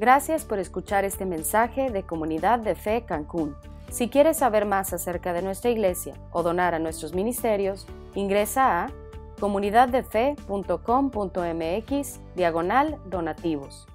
[0.00, 3.56] Gracias por escuchar este mensaje de Comunidad de Fe Cancún.
[3.90, 8.92] Si quieres saber más acerca de nuestra iglesia o donar a nuestros ministerios, ingresa a
[9.40, 13.88] comunidaddefe.com.mx diagonal donativos.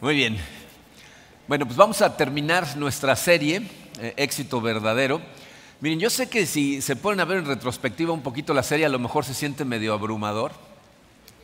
[0.00, 0.36] Muy bien.
[1.48, 3.68] Bueno, pues vamos a terminar nuestra serie,
[3.98, 5.20] eh, Éxito Verdadero.
[5.80, 8.86] Miren, yo sé que si se ponen a ver en retrospectiva un poquito la serie,
[8.86, 10.52] a lo mejor se siente medio abrumador,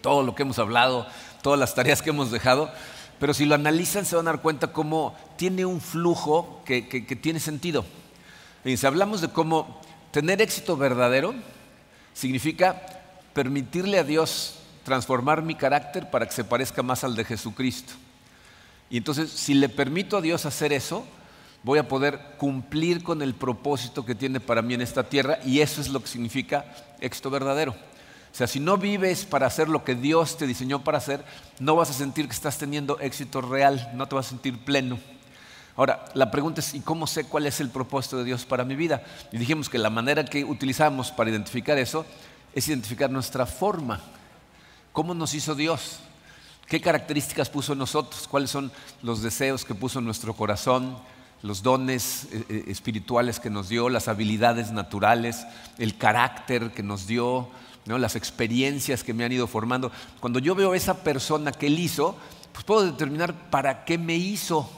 [0.00, 1.08] todo lo que hemos hablado,
[1.42, 2.70] todas las tareas que hemos dejado,
[3.18, 6.82] pero si lo analizan se van a dar cuenta cómo tiene un flujo que,
[7.20, 7.84] tiene sentido.
[8.64, 9.80] Y si hablamos de cómo
[10.10, 11.34] tener éxito verdadero
[12.14, 12.82] significa
[13.32, 17.94] permitirle a Dios transformar mi carácter para que se parezca más al de Jesucristo.
[18.90, 21.04] Y entonces, si le permito a Dios hacer eso,
[21.62, 25.60] voy a poder cumplir con el propósito que tiene para mí en esta tierra y
[25.60, 26.64] eso es lo que significa
[27.00, 27.74] éxito verdadero.
[28.38, 31.24] Sea, si no vives para hacer lo que Dios te diseñó para hacer,
[31.58, 35.00] no vas a sentir que estás teniendo éxito real, no te vas a sentir pleno.
[35.74, 38.76] Ahora, la pregunta es, ¿y cómo sé cuál es el propósito de Dios para mi
[38.76, 39.02] vida?
[39.32, 42.06] Y dijimos que la manera que utilizamos para identificar eso
[42.54, 44.00] es identificar nuestra forma.
[44.92, 45.98] ¿Cómo nos hizo Dios?
[46.68, 48.28] ¿Qué características puso en nosotros?
[48.28, 48.70] ¿Cuáles son
[49.02, 50.96] los deseos que puso en nuestro corazón?
[51.40, 55.46] los dones eh, eh, espirituales que nos dio, las habilidades naturales,
[55.78, 57.48] el carácter que nos dio,
[57.96, 59.90] las experiencias que me han ido formando.
[60.20, 62.16] Cuando yo veo a esa persona que él hizo,
[62.52, 64.68] pues puedo determinar para qué me hizo.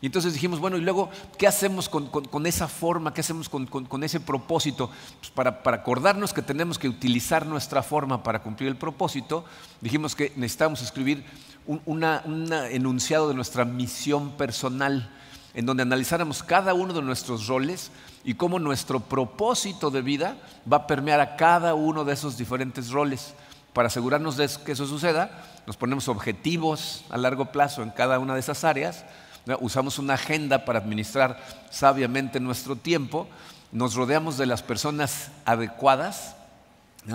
[0.00, 3.12] Y entonces dijimos, bueno, y luego, ¿qué hacemos con, esa forma?
[3.12, 4.90] ¿Qué hacemos con, ese propósito?
[5.20, 9.44] Pues para, acordarnos que tenemos que utilizar nuestra forma para cumplir el propósito,
[9.80, 11.24] dijimos que necesitamos escribir
[11.66, 12.02] un
[12.70, 15.08] enunciado de nuestra misión personal
[15.54, 17.90] en donde analizáramos cada uno de nuestros roles
[18.24, 20.36] y cómo nuestro propósito de vida
[20.70, 23.34] va a permear a cada uno de esos diferentes roles.
[23.72, 28.34] Para asegurarnos de que eso suceda, nos ponemos objetivos a largo plazo en cada una
[28.34, 29.04] de esas áreas,
[29.60, 33.26] usamos una agenda para administrar sabiamente nuestro tiempo,
[33.72, 36.36] nos rodeamos de las personas adecuadas,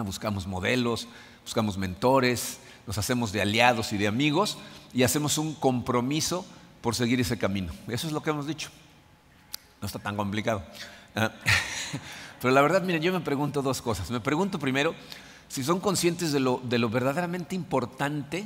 [0.03, 1.07] buscamos modelos,
[1.43, 4.57] buscamos mentores, nos hacemos de aliados y de amigos
[4.93, 6.45] y hacemos un compromiso
[6.81, 7.73] por seguir ese camino.
[7.87, 8.69] Eso es lo que hemos dicho.
[9.81, 10.63] No está tan complicado.
[11.15, 11.31] Ah,
[12.41, 14.09] pero la verdad, miren, yo me pregunto dos cosas.
[14.11, 14.95] Me pregunto primero
[15.47, 18.45] si son conscientes de lo, de lo verdaderamente importante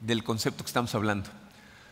[0.00, 1.30] del concepto que estamos hablando.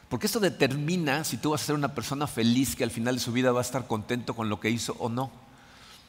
[0.08, 3.20] Porque esto determina si tú vas a ser una persona feliz que al final de
[3.20, 5.30] su vida va a estar contento con lo que hizo o no.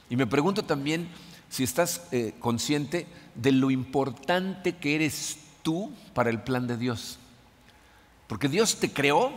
[0.09, 1.07] Y me pregunto también
[1.49, 7.19] si estás eh, consciente de lo importante que eres tú para el plan de Dios.
[8.27, 9.31] Porque Dios te creó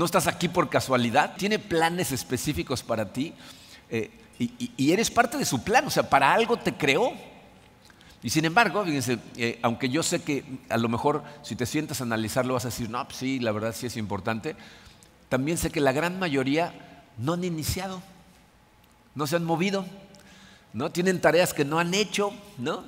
[0.00, 3.34] no estás aquí por casualidad, tiene planes específicos para ti
[3.90, 7.12] eh, y, eres parte de su plan, o sea, para algo te creó.
[8.22, 12.00] Y sin embargo, fíjense, eh, aunque yo sé que a lo mejor si te sientas
[12.00, 14.56] a analizarlo vas a decir, no, pues sí, la verdad sí es importante,
[15.28, 16.72] también sé que la gran mayoría
[17.18, 18.00] no han iniciado,
[19.14, 19.84] no se han movido,
[20.72, 20.90] ¿no?
[20.90, 22.84] Tienen tareas que no han hecho, ¿no?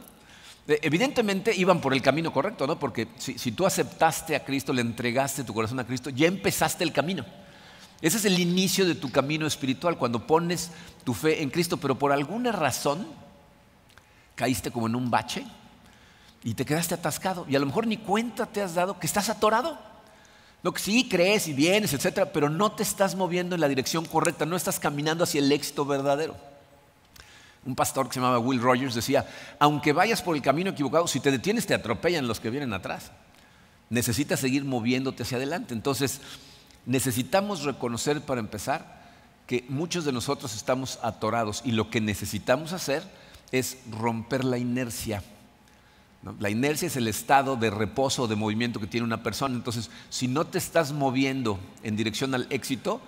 [0.67, 2.79] Evidentemente iban por el camino correcto, ¿no?
[2.79, 6.93] Porque si, tú aceptaste a Cristo, le entregaste tu corazón a Cristo, ya empezaste el
[6.93, 7.25] camino.
[8.01, 10.71] Ese es el inicio de tu camino espiritual, cuando pones
[11.05, 13.07] tu fe en Cristo, pero por alguna razón
[14.37, 15.45] caíste como en un bache
[16.45, 17.45] y te quedaste atascado.
[17.49, 19.79] Y a lo mejor ni cuenta te has dado que estás atorado.
[20.63, 24.05] Lo que sí crees y vienes, etcétera, pero no te estás moviendo en la dirección
[24.05, 26.37] correcta, no estás caminando hacia el éxito verdadero.
[27.65, 29.27] Un pastor que se llamaba Will Rogers decía,
[29.59, 33.13] aunque vayas por el camino equivocado, si te detienes te atropellan los que vienen atrás.
[33.89, 35.75] Necesitas seguir moviéndote hacia adelante.
[35.75, 36.21] Entonces,
[36.87, 39.03] necesitamos reconocer para empezar
[39.47, 43.03] que muchos de nosotros estamos atorados y lo que necesitamos hacer
[43.53, 45.23] es romper la inercia.
[46.39, 49.55] La inercia es el estado de reposo o de movimiento que tiene una persona.
[49.55, 53.01] Entonces, si no te estás moviendo en dirección al éxito,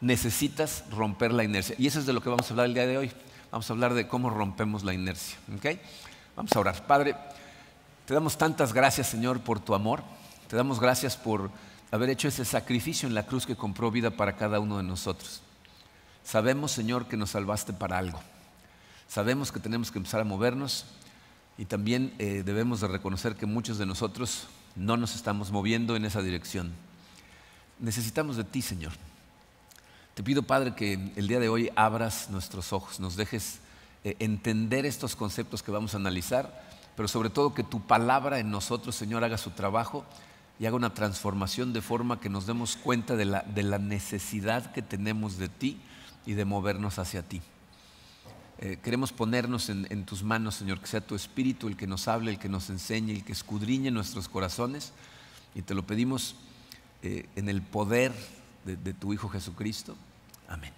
[0.00, 1.76] necesitas romper la inercia.
[1.78, 3.12] Y eso es de lo que vamos a hablar el día de hoy.
[3.54, 5.38] Vamos a hablar de cómo rompemos la inercia.
[6.34, 6.84] Vamos a orar.
[6.88, 7.14] Padre,
[8.04, 10.02] te damos tantas gracias, Señor, por tu amor.
[10.48, 11.52] Te damos gracias por
[11.92, 15.40] haber hecho ese sacrificio en la cruz que compró vida para cada uno de nosotros.
[16.24, 18.18] Sabemos, Señor, que nos salvaste para algo.
[19.06, 20.86] Sabemos que tenemos que empezar a movernos
[21.56, 26.04] y también eh, debemos de reconocer que muchos de nosotros no nos estamos moviendo en
[26.06, 26.72] esa dirección.
[27.78, 28.94] Necesitamos de ti, Señor.
[30.14, 33.58] Te pido, Padre, que el día de hoy abras nuestros ojos, nos dejes
[34.04, 38.48] eh, entender estos conceptos que vamos a analizar, pero sobre todo que tu palabra en
[38.48, 40.04] nosotros, Señor, haga su trabajo
[40.60, 45.36] y haga una transformación de forma que nos demos cuenta de la, necesidad que tenemos
[45.36, 45.80] de ti
[46.26, 47.42] y de movernos hacia ti.
[48.58, 52.30] Eh, queremos ponernos en, tus manos, Señor, que sea tu Espíritu el que nos hable,
[52.30, 54.92] el que nos enseñe, el que escudriñe nuestros corazones
[55.56, 56.36] Y te lo pedimos
[57.02, 58.12] eh, en el poder
[58.64, 59.96] de, tu Hijo Jesucristo.
[60.48, 60.72] Amén.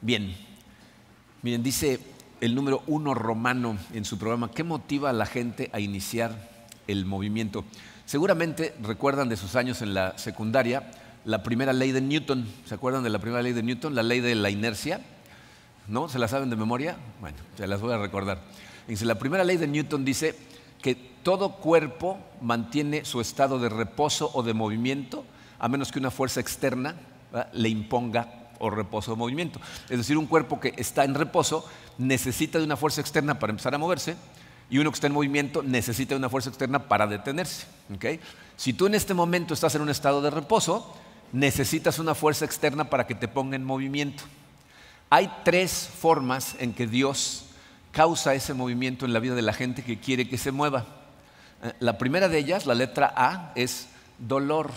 [0.00, 0.34] Bien,
[1.42, 2.00] miren, dice
[2.40, 6.50] el número uno romano en su programa, ¿qué motiva a la gente a iniciar
[6.88, 7.64] el movimiento?
[8.04, 10.90] Seguramente recuerdan de sus años en la secundaria
[11.24, 12.46] la primera ley de Newton.
[12.66, 13.94] ¿Se acuerdan de la primera ley de Newton?
[13.94, 15.00] La ley de la inercia.
[15.86, 16.08] ¿No?
[16.08, 16.96] ¿Se la saben de memoria?
[17.20, 18.40] Bueno, se las voy a recordar.
[18.88, 20.34] Dice, la primera ley de Newton dice
[20.80, 25.24] que todo cuerpo mantiene su estado de reposo o de movimiento
[25.62, 26.96] a menos que una fuerza externa
[27.52, 29.60] le imponga o reposo o movimiento.
[29.88, 31.64] Es decir, un cuerpo que está en reposo
[31.98, 34.16] necesita de una fuerza externa para empezar a moverse
[34.68, 37.66] y uno que está en movimiento necesita de una fuerza externa para detenerse.
[38.56, 40.94] Si tú en este momento estás en un estado de reposo,
[41.32, 44.24] necesitas una fuerza externa para que te ponga en movimiento.
[45.10, 47.44] Hay tres formas en que Dios
[47.92, 50.86] causa ese movimiento en la vida de la gente que quiere que se mueva.
[51.62, 53.86] Eh, la primera de ellas, la letra A, es
[54.18, 54.70] dolor.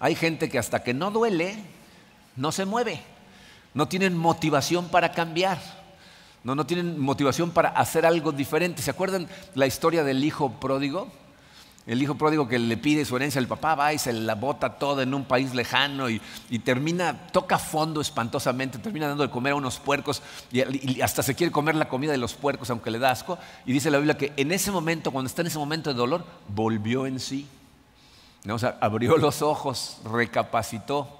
[0.00, 1.56] Hay gente que hasta que no duele,
[2.36, 3.00] no se mueve.
[3.74, 5.58] No tienen motivación para cambiar.
[6.44, 8.82] No, no tienen motivación para hacer algo diferente.
[8.82, 11.10] ¿Se acuerdan la historia del hijo pródigo?
[11.88, 14.78] El hijo pródigo que le pide su herencia al papá va y se la bota
[14.78, 16.20] toda en un país lejano y,
[16.62, 20.22] termina, toca fondo espantosamente, termina dando de comer a unos puercos
[20.52, 23.38] y, hasta se quiere comer la comida de los puercos aunque le da asco.
[23.64, 26.26] Y dice la Biblia que en ese momento, cuando está en ese momento de dolor,
[26.48, 27.46] volvió en sí.
[28.54, 31.18] O sea, abrió los ojos, recapacitó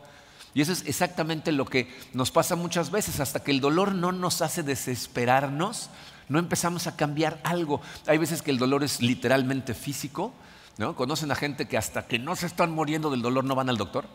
[0.55, 4.13] y eso es exactamente lo que nos pasa muchas veces, hasta que el dolor no
[4.13, 5.91] nos hace desesperarnos,
[6.29, 7.81] no empezamos a cambiar algo.
[8.07, 10.33] Hay veces que el dolor es literalmente físico,
[10.77, 10.95] ¿no?
[10.97, 13.77] ¿Conocen a gente que hasta que no se están muriendo del dolor no van al
[13.77, 14.07] doctor?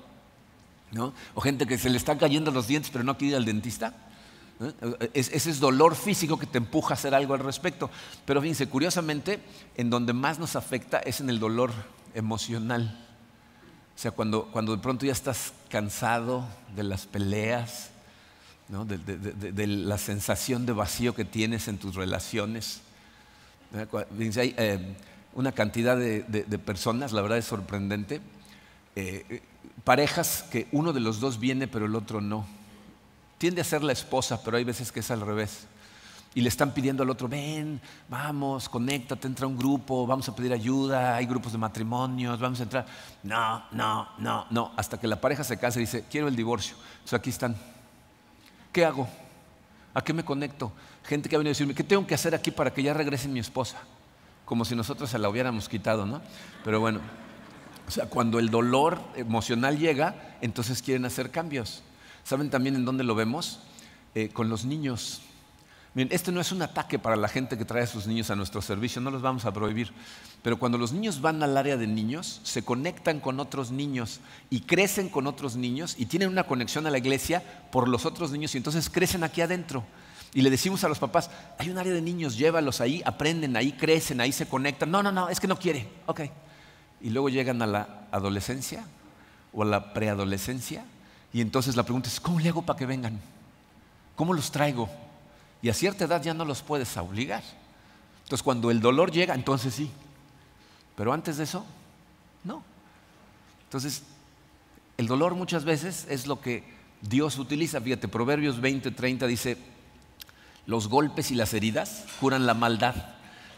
[0.92, 1.14] ¿no?
[1.34, 3.94] O gente que se le están cayendo los dientes pero no quiere ir al dentista.
[5.14, 7.90] ese es dolor físico que te empuja a hacer algo al respecto.
[8.26, 9.42] Pero fíjense, curiosamente,
[9.76, 11.72] en donde más nos afecta es en el dolor
[12.14, 13.00] emocional.
[13.96, 17.92] O sea, cuando, cuando de pronto ya estás cansado de las peleas,
[18.70, 22.82] de, la sensación de vacío que tienes en tus relaciones.
[24.38, 24.96] Hay eh,
[25.34, 28.22] una cantidad de, personas, la verdad es sorprendente,
[28.96, 29.42] eh,
[29.84, 32.46] parejas que uno de los dos viene pero el otro no.
[33.38, 35.68] Tiende a ser la esposa, pero hay veces que es al revés
[36.36, 40.36] y le están pidiendo al otro, ven, vamos, conéctate, entra a un grupo, vamos a
[40.36, 42.86] pedir ayuda, hay grupos de matrimonios, vamos a entrar.
[43.22, 46.76] No, no, no, no, hasta que la pareja se casa y dice, quiero el divorcio.
[46.94, 47.56] Entonces aquí están.
[48.72, 49.08] ¿Qué hago?
[49.94, 50.72] ¿A qué me conecto?
[51.04, 53.28] Gente que ha venido a decirme, ¿qué tengo que hacer aquí para que ya regrese
[53.28, 53.78] mi esposa?
[54.46, 56.22] Como si nosotros se la hubiéramos quitado, ¿no?
[56.64, 57.00] Pero bueno,
[57.88, 61.84] o sea, cuando el dolor emocional llega, entonces quieren hacer cambios.
[62.24, 63.60] ¿Saben también en dónde lo vemos?
[64.16, 65.22] Eh, con los niños.
[65.96, 68.36] Miren, este no es un ataque para la gente que trae a sus niños a
[68.36, 69.92] nuestro servicio, no los vamos a prohibir.
[70.42, 74.20] Pero cuando los niños van al área de niños, se conectan con otros niños
[74.50, 78.32] y crecen con otros niños y tienen una conexión a la iglesia por los otros
[78.32, 79.84] niños y entonces crecen aquí adentro.
[80.34, 81.30] Y le decimos a los papás,
[81.60, 84.90] hay un área de niños, llévalos ahí, aprenden, ahí crecen, ahí se conectan.
[84.90, 85.88] No, no, no, es que no quiere.
[86.08, 86.22] Ok.
[87.02, 88.84] Y luego llegan a la adolescencia
[89.54, 90.86] o a la preadolescencia
[91.32, 93.20] y entonces la pregunta es, ¿cómo le hago para que vengan?
[94.16, 94.90] ¿Cómo los traigo?
[95.64, 97.42] Y a cierta edad ya no los puedes obligar.
[98.24, 99.90] Entonces cuando el dolor llega, entonces sí.
[100.96, 101.66] Pero antes de eso,
[102.44, 102.62] no.
[103.64, 104.04] Entonces,
[104.98, 106.64] el dolor muchas veces es lo que
[107.02, 107.82] Dios utiliza.
[107.82, 109.58] Fíjate, Proverbios 20, 30 dice,
[110.68, 112.96] los golpes y las heridas curan la maldad.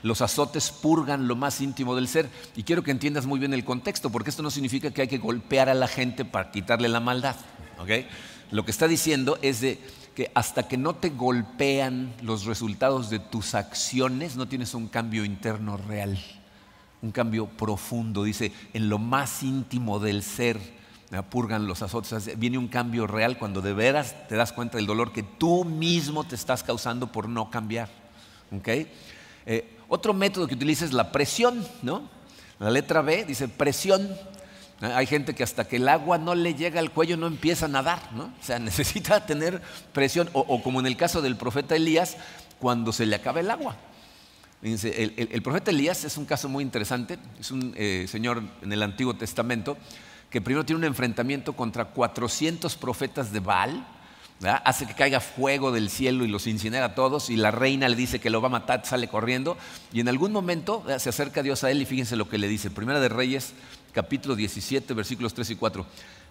[0.03, 2.29] Los azotes purgan lo más íntimo del ser.
[2.55, 5.17] Y quiero que entiendas muy bien el contexto, porque esto no significa que hay que
[5.17, 7.35] golpear a la gente para quitarle la maldad.
[8.51, 9.79] Lo que está diciendo es de
[10.15, 15.25] que hasta que no te golpean los resultados de tus acciones, no tienes un cambio
[15.25, 16.17] interno real,
[17.01, 18.23] un cambio profundo.
[18.23, 20.59] Dice, en lo más íntimo del ser,
[21.23, 22.37] purgan los azotes.
[22.37, 26.23] Viene un cambio real cuando de veras te das cuenta del dolor que tú mismo
[26.23, 27.89] te estás causando por no cambiar.
[29.45, 32.09] Eh, otro método que utiliza es la presión, ¿no?
[32.59, 34.15] La letra B dice presión.
[34.81, 37.69] Hay gente que hasta que el agua no le llega al cuello no empieza a
[37.69, 38.25] nadar, ¿no?
[38.25, 39.61] O sea, necesita tener
[39.93, 42.17] presión, o, como en el caso del profeta Elías,
[42.59, 43.77] cuando se le acaba el agua.
[44.61, 49.15] el, profeta Elías es un caso muy interesante, es un eh, señor en el Antiguo
[49.15, 49.77] Testamento
[50.29, 53.87] que primero tiene un enfrentamiento contra 400 profetas de Baal,
[54.65, 57.95] hace que caiga fuego del cielo y los incinera a todos, y la reina le
[57.95, 59.57] dice que lo va a matar, sale corriendo,
[59.93, 62.69] y en algún momento se acerca Dios a él y fíjense lo que le dice,
[62.69, 63.53] Primera de Reyes
[63.95, 65.85] capítulo 17, versículos 3 y 4.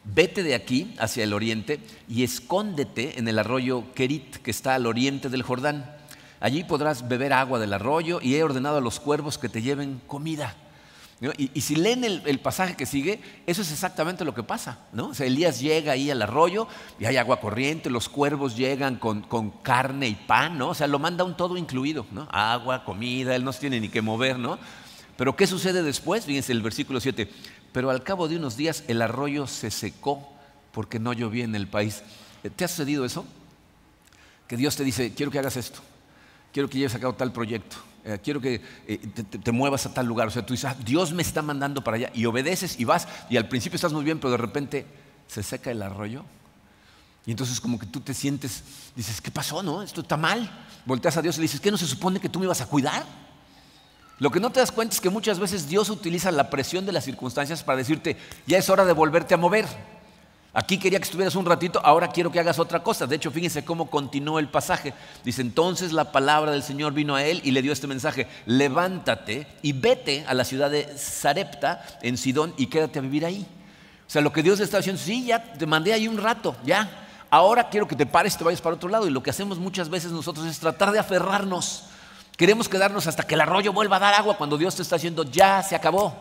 [0.04, 4.86] Vete de aquí hacia el oriente y escóndete en el arroyo Kerit, que está al
[4.86, 5.90] oriente del Jordán.
[6.40, 10.02] Allí podrás beber agua del arroyo y he ordenado a los cuervos que te lleven
[10.06, 10.54] comida.
[11.38, 14.80] Y, si leen el, pasaje que sigue, eso es exactamente lo que pasa.
[14.92, 15.12] ¿no?
[15.18, 16.68] Elías llega ahí al arroyo
[16.98, 19.22] y hay agua corriente, los cuervos llegan con,
[19.62, 20.70] carne y pan, ¿no?
[20.70, 22.28] O sea, lo manda un todo incluido, ¿no?
[22.30, 24.58] Agua, comida, él no se tiene ni que mover, ¿no?
[25.16, 26.24] Pero ¿qué sucede después?
[26.24, 27.28] Fíjense el versículo 7.
[27.72, 30.32] Pero al cabo de unos días el arroyo se secó
[30.72, 32.02] porque no llovía en el país.
[32.56, 33.24] ¿Te ha sucedido eso?
[34.46, 35.80] Que Dios te dice, quiero que hagas esto,
[36.52, 40.06] quiero que lleves a cabo tal proyecto, eh, quiero que eh, te, muevas a tal
[40.06, 40.28] lugar.
[40.28, 43.08] O sea, tú dices, ah, Dios me está mandando para allá y obedeces y vas
[43.30, 44.86] y al principio estás muy bien, pero de repente
[45.26, 46.24] se seca el arroyo.
[47.24, 48.62] Y entonces como que tú te sientes,
[48.94, 49.62] dices, ¿qué pasó?
[49.62, 50.50] No, esto está mal.
[50.84, 52.66] Volteas a Dios y le dices, ¿qué no se supone que tú me ibas a
[52.66, 53.04] cuidar?
[54.18, 56.92] Lo que no te das cuenta es que muchas veces Dios utiliza la presión de
[56.92, 58.16] las circunstancias para decirte,
[58.46, 59.66] ya es hora de volverte a mover.
[60.56, 63.08] Aquí quería que estuvieras un ratito, ahora quiero que hagas otra cosa.
[63.08, 64.94] De hecho, fíjense cómo continuó el pasaje.
[65.24, 69.48] Dice, entonces la palabra del Señor vino a él y le dio este mensaje, levántate
[69.62, 73.44] y vete a la ciudad de Sarepta, en Sidón, y quédate a vivir ahí.
[74.06, 77.00] O sea, lo que Dios está diciendo, sí, ya te mandé ahí un rato, ya.
[77.30, 79.08] Ahora quiero que te pares te vayas para otro lado.
[79.08, 81.86] Y lo que hacemos muchas veces nosotros es tratar de aferrarnos.
[82.36, 85.24] Queremos quedarnos hasta que el arroyo vuelva a dar agua cuando Dios te está diciendo,
[85.24, 86.14] ya se acabó.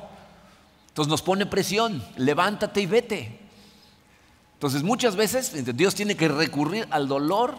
[0.90, 3.40] Entonces nos pone presión, levántate y vete.
[4.54, 7.58] Entonces muchas veces Dios tiene que recurrir al dolor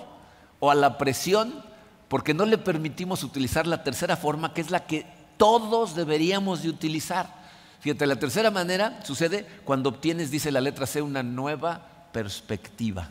[0.61, 1.65] o a la presión
[2.09, 5.05] porque no le permitimos utilizar la tercera forma que es la que
[5.37, 7.43] todos deberíamos de utilizar.
[7.81, 13.11] Fíjate, la tercera manera sucede cuando obtienes, dice la letra C, una nueva perspectiva.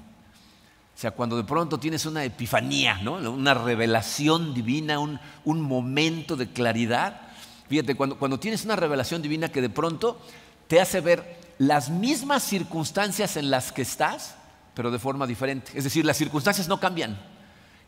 [0.96, 3.14] O sea, cuando de pronto tienes una epifanía, ¿no?
[3.32, 7.22] una revelación divina, un, un momento de claridad.
[7.68, 10.20] Fíjate, cuando, cuando tienes una revelación divina que de pronto
[10.68, 14.36] te hace ver las mismas circunstancias en las que estás,
[14.76, 15.72] pero de forma diferente.
[15.76, 17.20] Es decir, las circunstancias no cambian,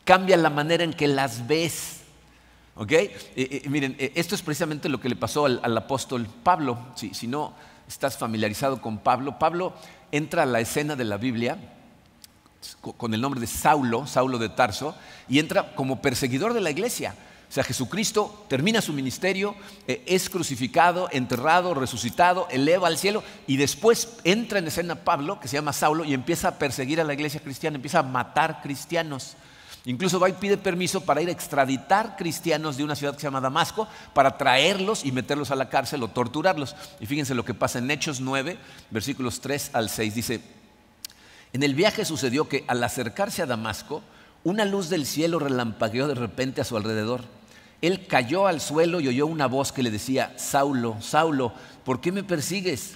[0.04, 2.00] cambia la manera en que las ves.
[2.74, 2.92] ¿Ok?
[3.68, 6.78] miren, esto es precisamente lo que le pasó al, apóstol Pablo.
[6.94, 7.54] Si, si, no
[7.88, 9.74] estás familiarizado con Pablo, Pablo
[10.12, 11.56] entra a la escena de la Biblia
[12.96, 14.94] con el nombre de Saulo, Saulo de Tarso,
[15.28, 17.14] y entra como perseguidor de la iglesia.
[17.48, 19.54] O sea, Jesucristo termina su ministerio,
[19.86, 25.46] eh, es crucificado, enterrado, resucitado, eleva al cielo y después entra en escena Pablo, que
[25.46, 29.36] se llama Saulo, y empieza a perseguir a la iglesia cristiana, empieza a matar cristianos.
[29.84, 33.28] Incluso va y pide permiso para ir a extraditar cristianos de una ciudad que se
[33.28, 36.74] llama Damasco, para traerlos y meterlos a la cárcel o torturarlos.
[36.98, 38.58] Y fíjense lo que pasa en Hechos 9,
[38.90, 40.14] versículos 3 al 6.
[40.16, 40.40] Dice,
[41.56, 44.02] en el viaje sucedió que al acercarse a Damasco,
[44.44, 47.22] una luz del cielo relampagueó de repente a su alrededor.
[47.80, 52.12] Él cayó al suelo y oyó una voz que le decía, Saulo, Saulo, ¿por qué
[52.12, 52.92] me persigues?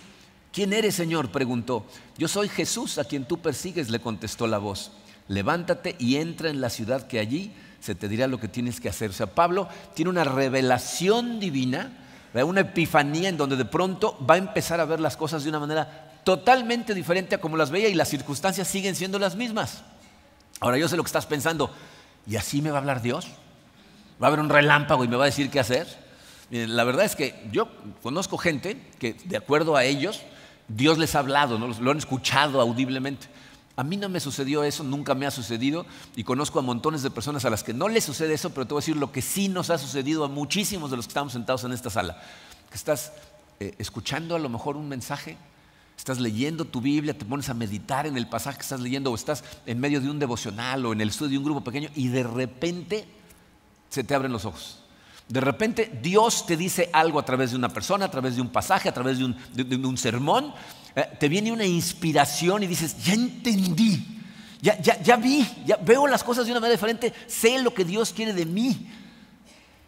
[0.52, 1.30] ¿Quién eres, Señor?
[1.30, 1.86] preguntó.
[2.18, 4.92] Yo soy Jesús a quien tú persigues, le contestó la voz.
[5.26, 8.90] Levántate y entra en la ciudad que allí se te dirá lo que tienes que
[8.90, 9.08] hacer.
[9.08, 11.96] O sea, Pablo tiene una revelación divina,
[12.34, 15.60] una epifanía en donde de pronto va a empezar a ver las cosas de una
[15.60, 19.82] manera totalmente diferente a como las veía y las circunstancias siguen siendo las mismas.
[20.60, 21.70] Ahora yo sé lo que estás pensando.
[22.26, 23.28] ¿Y así me va a hablar Dios?
[24.22, 26.10] ¿Va a haber un relámpago y me va a decir qué hacer?
[26.50, 27.68] la verdad es que yo
[28.02, 30.20] conozco gente que, de acuerdo a ellos,
[30.66, 31.68] Dios les ha hablado, ¿no?
[31.68, 33.28] lo han escuchado audiblemente.
[33.76, 35.86] A mí no me sucedió eso, nunca me ha sucedido
[36.16, 38.74] y conozco a montones de personas a las que no les sucede eso, pero te
[38.74, 41.32] voy a decir lo que sí nos ha sucedido a muchísimos de los que estamos
[41.32, 42.20] sentados en esta sala.
[42.68, 43.12] Que estás
[43.60, 45.36] eh, escuchando a lo mejor un mensaje
[46.00, 49.14] Estás leyendo tu Biblia, te pones a meditar en el pasaje que estás leyendo o
[49.14, 52.08] estás en medio de un devocional o en el estudio de un grupo pequeño y
[52.08, 53.06] de repente
[53.90, 54.82] se te abren los ojos.
[55.28, 58.48] De repente Dios te dice algo a través de una persona, a través de un
[58.48, 60.54] pasaje, a través de un, sermón.
[60.96, 64.02] Eh, te viene una inspiración y dices, ya entendí,
[64.62, 68.14] ya, ya, vi, ya veo las cosas de una manera diferente, sé lo que Dios
[68.14, 68.90] quiere de mí.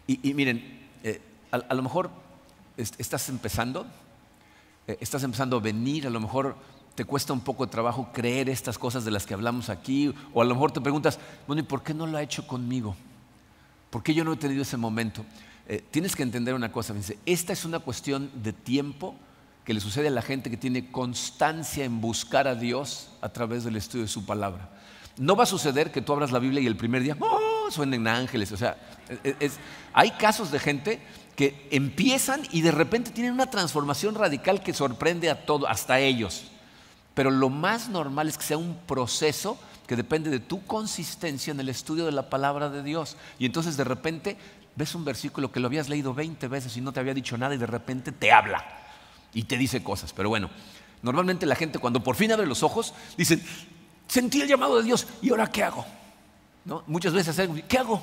[0.05, 2.11] Y, miren, eh, a lo mejor
[2.77, 3.87] estás empezando
[4.87, 6.55] eh, estás empezando a venir, a lo mejor
[6.95, 10.41] te cuesta un poco de trabajo creer estas cosas de las que hablamos aquí, o
[10.41, 12.95] a lo mejor te preguntas, bueno, ¿y por qué no lo ha hecho conmigo?
[13.89, 15.25] ¿Por qué yo no he tenido ese momento?
[15.67, 16.93] Eh, tienes que entender una cosa,
[17.25, 19.15] esta es una cuestión de tiempo
[19.63, 23.63] que le sucede a la gente que tiene constancia en buscar a Dios a través
[23.63, 24.69] del estudio de su palabra.
[25.17, 27.53] No va a suceder que tú abras la Biblia y el primer día, ¡oh!
[27.69, 28.51] suenen ángeles.
[28.51, 28.77] O sea,
[29.93, 31.01] hay casos de gente
[31.35, 36.45] que empiezan y de repente tienen una transformación radical que sorprende a todos, hasta ellos.
[37.13, 41.59] Pero lo más normal es que sea un proceso que depende de tu consistencia en
[41.59, 43.17] el estudio de la palabra de Dios.
[43.39, 44.37] Y entonces de repente
[44.75, 47.53] ves un versículo que lo habías leído 20 veces y no te había dicho nada
[47.53, 48.63] y de repente te habla
[49.33, 50.13] y te dice cosas.
[50.13, 50.49] Pero bueno,
[51.01, 53.43] normalmente la gente cuando por fin abre los ojos dicen,
[54.07, 55.85] sentí el llamado de Dios y ahora qué hago.
[56.65, 56.83] ¿No?
[56.87, 58.01] Muchas veces, ¿qué hago?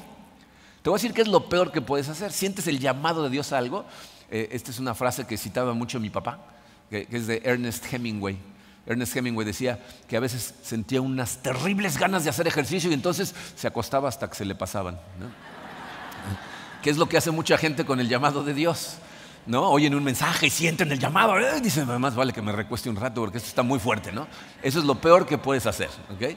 [0.83, 2.33] Te voy a decir qué es lo peor que puedes hacer.
[2.33, 3.85] Sientes el llamado de Dios a algo
[4.33, 6.39] Eh, esta es una frase que citaba mucho mi papá,
[6.89, 8.39] que, es de Ernest Hemingway.
[8.87, 13.35] Ernest Hemingway decía que a veces sentía unas terribles ganas de hacer ejercicio y entonces
[13.57, 15.01] se acostaba hasta que se le pasaban.
[16.81, 18.99] que es lo que hace mucha gente con el llamado de Dios.
[19.47, 19.69] ¿no?
[19.69, 21.35] Oyen un mensaje y sienten el llamado.
[21.41, 24.29] y dicen, más vale que me recueste un rato porque esto está muy fuerte, ¿no?
[24.63, 26.37] Eso es lo peor que puedes hacer, ¿ok?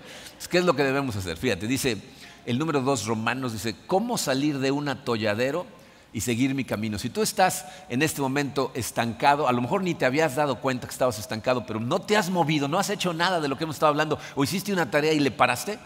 [0.49, 1.37] ¿Qué es lo que debemos hacer?
[1.37, 1.97] Fíjate, dice
[2.45, 5.65] el número dos Romanos, dice, ¿cómo salir de un atolladero
[6.11, 6.99] y seguir mi camino?
[6.99, 10.87] Si tú estás en este momento estancado, a lo mejor ni te habías dado cuenta
[10.87, 13.63] que estabas estancado, pero no te has movido, no has hecho nada de lo que
[13.63, 15.79] hemos estado hablando, o hiciste una tarea y le paraste,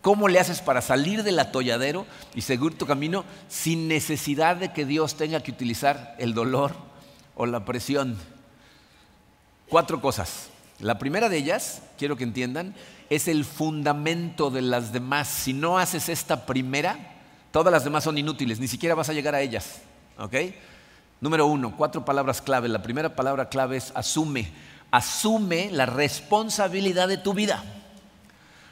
[0.00, 4.84] ¿Cómo le haces para salir del atolladero y seguir tu camino sin necesidad de que
[4.84, 6.72] Dios tenga que utilizar el dolor
[7.34, 8.16] o la presión?
[9.68, 10.50] Cuatro cosas.
[10.78, 12.76] La primera de ellas, quiero que entiendan,
[13.10, 15.28] es el fundamento de las demás.
[15.28, 16.96] Si no haces esta primera,
[17.50, 19.80] todas las demás son inútiles, ni siquiera vas a llegar a ellas.
[20.18, 20.34] ¿Ok?
[21.20, 22.68] Número uno, cuatro palabras clave.
[22.68, 24.52] La primera palabra clave es asume.
[24.90, 27.64] Asume la responsabilidad de tu vida.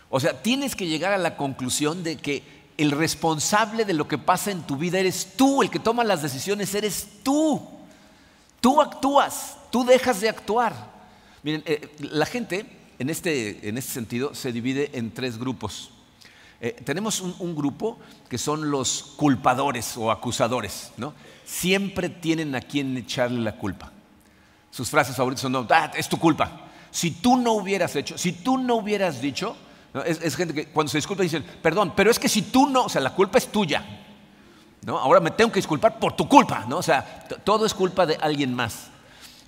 [0.09, 2.43] O sea, tienes que llegar a la conclusión de que
[2.77, 6.23] el responsable de lo que pasa en tu vida eres tú, el que toma las
[6.23, 7.67] decisiones eres tú.
[8.61, 10.75] Tú actúas, tú dejas de actuar.
[11.43, 12.67] Miren, eh, la gente
[12.99, 15.91] en este, en este, sentido se divide en tres grupos.
[16.61, 17.99] Eh, tenemos un, grupo
[18.31, 21.13] que son los culpadores o acusadores, ¿no?
[21.45, 23.93] Siempre tienen a quien echarle la culpa.
[24.71, 26.63] Sus frases favoritas son, no, ah, es tu culpa.
[26.91, 29.55] Si tú no hubieras hecho, si tú no hubieras dicho,
[30.05, 32.89] es, gente que cuando se disculpa dicen, perdón, pero es que si tú no, o
[32.89, 33.85] sea, la culpa es tuya.
[34.83, 34.99] ¿no?
[34.99, 36.79] Ahora me tengo que disculpar por tu culpa, ¿no?
[36.79, 38.89] O sea, todo es culpa de alguien más.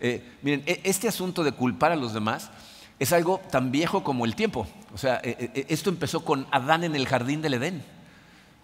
[0.00, 2.50] Eh, miren, e, este asunto de culpar a los demás
[2.98, 4.66] es algo tan viejo como el tiempo.
[4.94, 7.84] O sea, e, e, esto empezó con Adán en el jardín del Edén.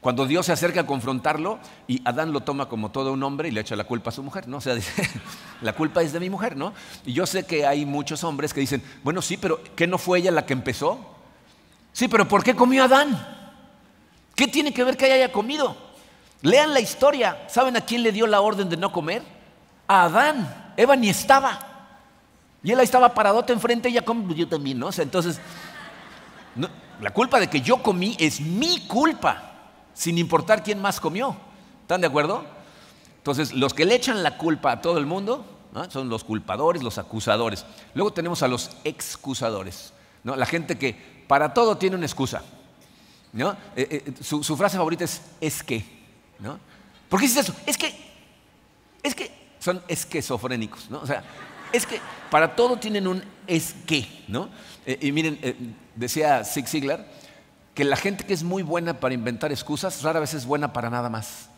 [0.00, 3.52] Cuando Dios se acerca a confrontarlo y Adán lo toma como todo un hombre y
[3.52, 4.58] le echa la culpa a su mujer, ¿no?
[4.58, 5.08] O sea, dice,
[5.62, 6.74] la culpa es de mi mujer, ¿no?
[7.06, 10.18] Y yo sé que hay muchos hombres que dicen, bueno, sí, pero ¿qué no fue
[10.18, 11.00] ella la que empezó?
[11.92, 13.34] Sí, pero ¿por qué comió Adán?
[14.34, 15.76] ¿Qué tiene que ver que haya comido?
[16.42, 17.46] Lean la historia.
[17.48, 19.22] ¿Saben a quién le dio la orden de no comer?
[19.88, 20.74] A Adán.
[20.76, 21.73] Eva ni estaba.
[22.64, 24.86] Y él ahí estaba paradota enfrente, ella pues yo también, ¿no?
[24.86, 25.38] O sea, entonces,
[27.00, 29.52] la culpa de que yo comí es mi culpa,
[29.92, 31.36] sin importar quién más comió.
[31.82, 32.42] ¿Están de acuerdo?
[33.18, 35.44] Entonces, los que le echan la culpa a todo el mundo
[35.90, 37.66] son los culpadores, los acusadores.
[37.92, 40.34] Luego tenemos a los excusadores, ¿no?
[40.34, 42.42] la gente que para todo tiene una excusa.
[43.34, 43.52] ¿no?
[43.76, 45.84] Eh, eh, su, frase favorita es es que.
[46.38, 46.58] ¿no?
[47.10, 47.54] ¿Por qué dices eso?
[47.66, 47.94] Es que,
[49.02, 50.88] es que son esquizofrénicos.
[50.88, 51.00] ¿no?
[51.00, 51.22] O sea,
[51.76, 54.06] es que para todo tienen un es que.
[54.28, 54.48] ¿no?
[54.86, 55.38] Eh, y miren,
[55.94, 57.06] decía Zig Ziglar
[57.74, 60.88] que la gente que es muy buena para inventar excusas rara vez es buena para
[60.88, 61.48] nada más.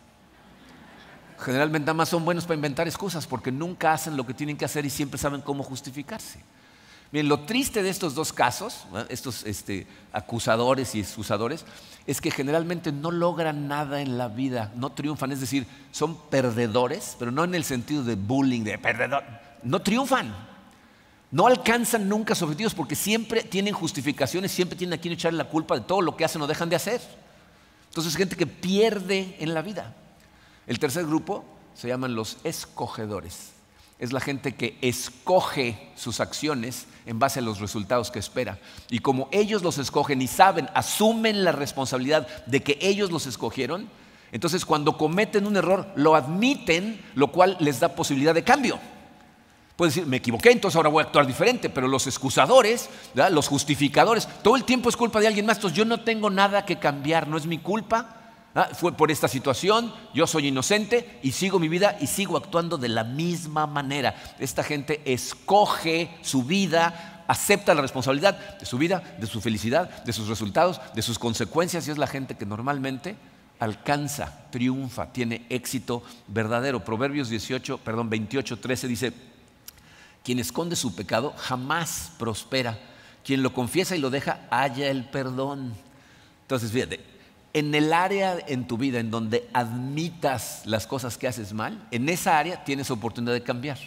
[1.39, 4.65] Generalmente nada más son buenos para inventar excusas porque nunca hacen lo que tienen que
[4.65, 6.41] hacer y siempre saben cómo justificarse.
[7.13, 11.65] Bien, lo triste de estos dos casos, estos este, acusadores y excusadores,
[12.07, 17.15] es que generalmente no logran nada en la vida, no triunfan, es decir, son perdedores,
[17.19, 19.23] pero no en el sentido de bullying, de perdedor,
[19.63, 20.35] no triunfan,
[21.31, 25.49] no alcanzan nunca sus objetivos porque siempre tienen justificaciones, siempre tienen a quien echarle la
[25.49, 27.01] culpa de todo lo que hacen o dejan de hacer.
[27.89, 29.95] Entonces, gente que pierde en la vida.
[30.67, 33.57] El tercer grupo se llaman los escogedores
[33.99, 38.59] es la gente que escoge sus acciones en base a los resultados que espera.
[38.91, 43.89] Y como ellos los escogen y saben, asumen la responsabilidad de que ellos los escogieron,
[44.33, 48.79] entonces cuando cometen un error lo admiten, lo cual les da posibilidad de cambio.
[49.77, 52.89] Pueden decir, me equivoqué, entonces ahora voy a actuar diferente, pero los excusadores,
[53.31, 56.65] los justificadores, todo el tiempo es culpa de alguien más, entonces yo no tengo nada
[56.65, 58.17] que cambiar, no es mi culpa,
[58.73, 62.89] fue por esta situación, yo soy inocente y sigo mi vida y sigo actuando de
[62.89, 64.15] la misma manera.
[64.39, 70.13] Esta gente escoge su vida, acepta la responsabilidad de su vida, de su felicidad, de
[70.15, 73.17] sus resultados, de sus consecuencias y es la gente que normalmente
[73.59, 76.83] alcanza, triunfa, tiene éxito verdadero.
[76.83, 79.13] Proverbios 18, perdón, 28, 13 dice,
[80.27, 82.77] quien esconde su pecado jamás prospera.
[83.25, 85.73] Quien lo confiesa y lo deja, halla el perdón.
[86.43, 86.99] Entonces, fíjate,
[87.53, 92.09] en el área en tu vida en donde admitas las cosas que haces mal, en
[92.09, 93.79] esa área tienes oportunidad de cambiar.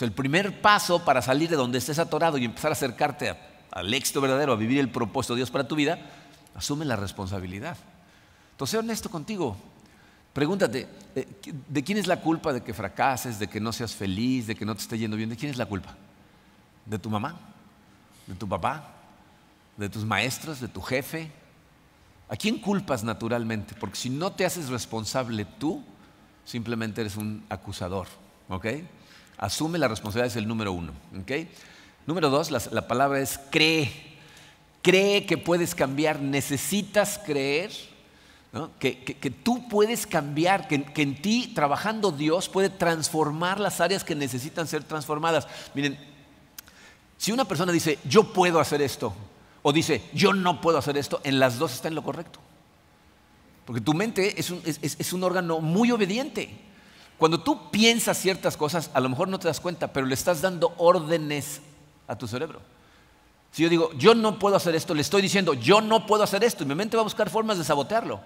[0.00, 3.36] el primer paso para salir de donde estés atorado y empezar a acercarte
[3.70, 5.98] al éxito verdadero, a vivir el propósito de Dios para tu vida,
[6.54, 7.76] asume la responsabilidad.
[8.52, 9.58] Entonces, sé honesto contigo.
[10.34, 11.28] Pregúntate, eh,
[11.68, 14.64] ¿de quién es la culpa de que fracases, de que no seas feliz, de que
[14.64, 15.30] no te esté yendo bien?
[15.30, 15.96] ¿De quién es la culpa?
[16.84, 17.38] ¿De tu mamá?
[18.26, 18.90] ¿De tu papá?
[19.76, 20.60] ¿De tus maestros?
[20.60, 21.30] ¿De tu jefe?
[22.28, 23.76] ¿A quién culpas naturalmente?
[23.78, 25.84] Porque si no te haces responsable tú,
[26.44, 28.08] simplemente eres un acusador.
[28.48, 28.66] ¿Ok?
[29.38, 30.92] Asume la responsabilidad, es el número uno.
[31.20, 31.30] ¿Ok?
[32.06, 33.90] Número dos, la, palabra es cree.
[34.82, 36.20] Cree que puedes cambiar.
[36.20, 37.70] Necesitas creer
[38.78, 44.68] que, tú puedes cambiar, que, en ti, trabajando Dios, puede transformar las áreas que necesitan
[44.68, 45.48] ser transformadas.
[45.74, 45.98] Miren,
[47.18, 49.12] si una persona dice, yo puedo hacer esto,
[49.62, 52.38] o dice, yo no puedo hacer esto, en las dos está en lo correcto.
[53.64, 56.50] Porque tu mente es un, es, un, órgano muy obediente.
[57.18, 60.42] Cuando tú piensas ciertas cosas, a lo mejor no te das cuenta, pero le estás
[60.42, 61.60] dando órdenes
[62.06, 62.60] a tu cerebro.
[63.50, 66.44] Si yo digo, yo no puedo hacer esto, le estoy diciendo, yo no puedo hacer
[66.44, 68.20] esto, y mi mente va a buscar formas de sabotearlo.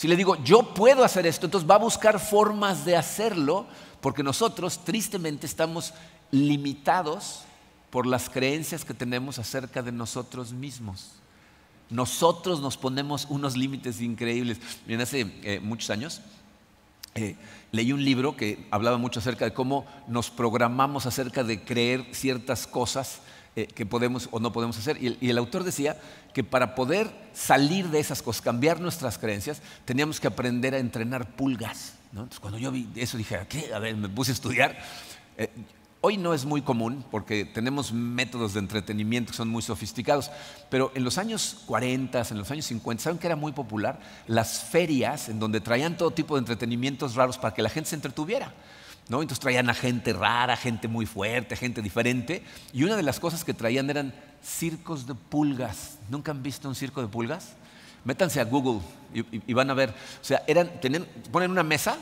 [0.00, 3.66] Si le digo, yo puedo hacer esto, entonces va a buscar formas de hacerlo,
[4.00, 5.92] porque nosotros tristemente estamos
[6.30, 7.42] limitados
[7.90, 11.10] por las creencias que tenemos acerca de nosotros mismos.
[11.90, 14.58] Nosotros nos ponemos unos límites increíbles.
[14.98, 16.22] Hace eh, muchos años
[17.14, 17.36] eh,
[17.70, 22.66] leí un libro que hablaba mucho acerca de cómo nos programamos acerca de creer ciertas
[22.66, 23.20] cosas
[23.56, 24.96] eh, que podemos o no podemos hacer.
[25.02, 26.00] Y el, autor decía
[26.34, 31.36] que para poder salir de esas cosas, cambiar nuestras creencias, teníamos que aprender a entrenar
[31.36, 31.94] pulgas.
[32.10, 33.72] Entonces, cuando yo vi eso dije, ¿qué?
[33.72, 34.78] A ver, me puse a estudiar.
[36.02, 40.30] Hoy no es muy común porque tenemos métodos de entretenimiento que son muy sofisticados,
[40.70, 44.00] pero en los años 40, en los años 50, ¿saben que era muy popular?
[44.26, 47.96] Las ferias en donde traían todo tipo de entretenimientos raros para que la gente se
[47.96, 48.54] entretuviera.
[49.10, 49.20] ¿No?
[49.22, 52.44] Entonces traían a gente rara, gente muy fuerte, gente diferente.
[52.72, 55.98] Y una de las cosas que traían eran circos de pulgas.
[56.08, 57.54] ¿Nunca han visto un circo de pulgas?
[58.04, 58.80] Métanse a Google
[59.12, 59.90] y, van a ver.
[59.90, 60.70] O sea, eran,
[61.32, 61.98] ponen una mesa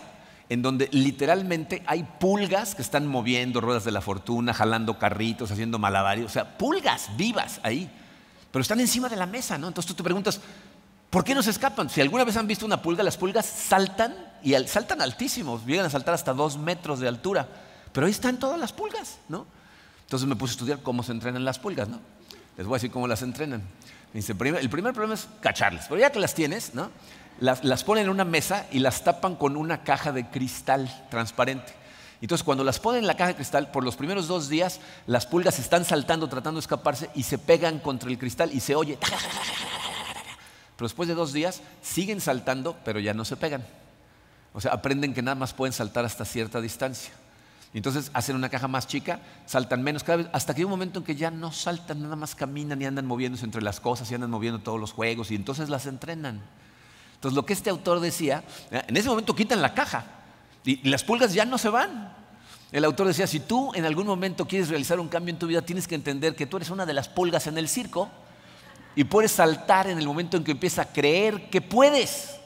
[0.51, 5.79] en donde literalmente hay pulgas que están moviendo ruedas de la fortuna, jalando carritos, haciendo
[5.79, 7.91] malabares, o sea, pulgas vivas ahí,
[8.51, 9.69] pero están encima de la mesa, ¿no?
[9.69, 10.41] Entonces tú te preguntas,
[11.11, 11.91] ¿por qué no se escapan?
[11.91, 15.91] Si alguna vez han visto una pulga, las pulgas saltan y saltan altísimos, llegan a
[15.91, 17.49] saltar hasta dos metros de altura,
[17.93, 19.47] pero ahí están todas las pulgas, ¿no?
[20.03, 22.01] Entonces me puse a estudiar cómo se entrenan las pulgas, ¿no?
[22.57, 23.63] Les voy a decir cómo las entrenan.
[24.15, 26.91] el primer problema es cacharlas, pero ya que las tienes, ¿no?
[27.41, 31.73] las, ponen en una mesa y las tapan con una caja de cristal transparente.
[32.21, 35.27] Entonces, cuando las ponen en la caja de cristal, por los primeros dos días, las
[35.27, 38.99] pulgas están saltando, tratando de escaparse y se pegan contra el cristal y se oye.
[40.77, 43.65] Pero después de dos días, siguen saltando, pero ya no se pegan.
[44.53, 47.13] O sea, aprenden que nada más pueden saltar hasta cierta distancia.
[47.75, 51.01] Entonces hacen una caja más chica, saltan menos cada vez, hasta que hay un momento
[51.01, 54.15] en que ya no saltan, nada más caminan y andan moviéndose entre las cosas y
[54.15, 56.41] andan moviendo todos los juegos y entonces las entrenan.
[57.15, 60.05] Entonces, lo que este autor decía, en ese momento quitan la caja
[60.65, 62.15] y las pulgas ya no se van.
[62.71, 65.63] El autor decía, si tú en algún momento quieres realizar un cambio en tu vida,
[65.63, 68.09] tienes que entender que tú eres una de las pulgas en el circo
[68.95, 72.38] y puedes saltar en el momento en que empiezas a creer que puedes.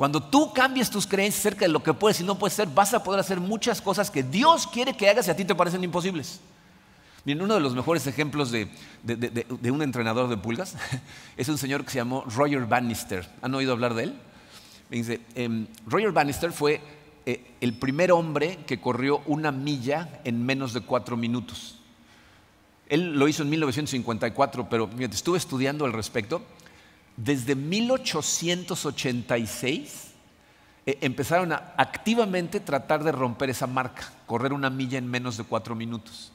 [0.00, 2.94] Cuando tú cambies tus creencias acerca de lo que puedes y no puedes ser, vas
[2.94, 5.84] a poder hacer muchas cosas que Dios quiere que hagas y a ti te parecen
[5.84, 6.40] imposibles.
[7.26, 8.70] Miren, uno de los mejores ejemplos de,
[9.70, 10.74] un entrenador de pulgas
[11.36, 13.28] es un señor que se llamó Roger Bannister.
[13.42, 14.18] ¿Han oído hablar de él?
[14.88, 16.80] Dice, em, Roger Bannister fue
[17.26, 21.78] eh, el primer hombre que corrió una milla en menos de cuatro minutos.
[22.88, 26.40] Él lo hizo en 1954, pero estuve estudiando al respecto.
[27.22, 30.06] Desde 1886
[30.86, 35.44] eh, empezaron a activamente tratar de romper esa marca, correr una milla en menos de
[35.44, 36.32] cuatro minutos.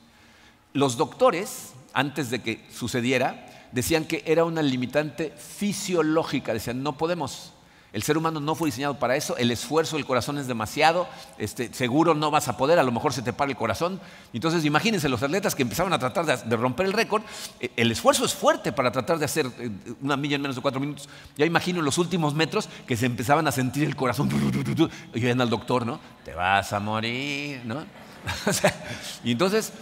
[0.73, 7.54] Los doctores, antes de que sucediera, decían que era una limitante fisiológica, decían, no podemos.
[7.95, 11.73] El ser humano no fue diseñado para eso, el esfuerzo del corazón es demasiado, este,
[11.73, 14.01] seguro no vas a poder, a lo mejor se te para el corazón.
[14.33, 17.23] Entonces imagínense los atletas que empezaban a tratar de, romper el récord,
[17.61, 20.61] eh, el esfuerzo es fuerte para tratar de hacer eh, una milla en menos de
[20.61, 21.07] cuatro minutos.
[21.37, 24.29] Ya imagino los últimos metros que se empezaban a sentir el corazón,
[25.13, 26.01] y ven al doctor, ¿no?
[26.25, 27.85] Te vas a morir, ¿no?
[29.23, 29.73] y entonces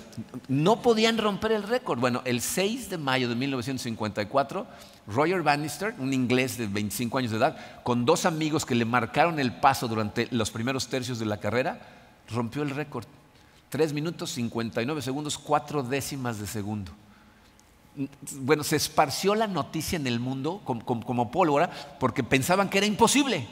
[0.47, 1.99] no podían romper el récord.
[1.99, 4.67] Bueno, el 6 de mayo de 1954,
[5.07, 9.39] Roger Bannister, un inglés de 25 años de edad, con dos amigos que le marcaron
[9.39, 11.81] el paso durante los primeros tercios de la carrera,
[12.29, 13.05] rompió el récord.
[13.69, 16.91] 3 minutos 59 segundos, 4 décimas de segundo.
[18.39, 22.87] Bueno, se esparció la noticia en el mundo como, como pólvora porque pensaban que era
[22.87, 23.47] imposible.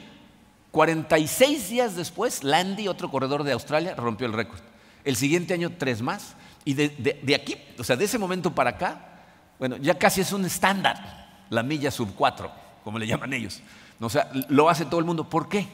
[0.72, 4.60] 46 días después, Landy, otro corredor de Australia, rompió el récord.
[5.04, 6.34] El siguiente año tres más.
[6.64, 9.22] Y de, aquí, o sea, de ese momento para acá,
[9.58, 12.50] bueno, ya casi es un estándar, la milla sub 4,
[12.84, 13.60] como le llaman ellos.
[14.00, 15.28] O sea, lo hace todo el mundo.
[15.28, 15.66] ¿Por qué?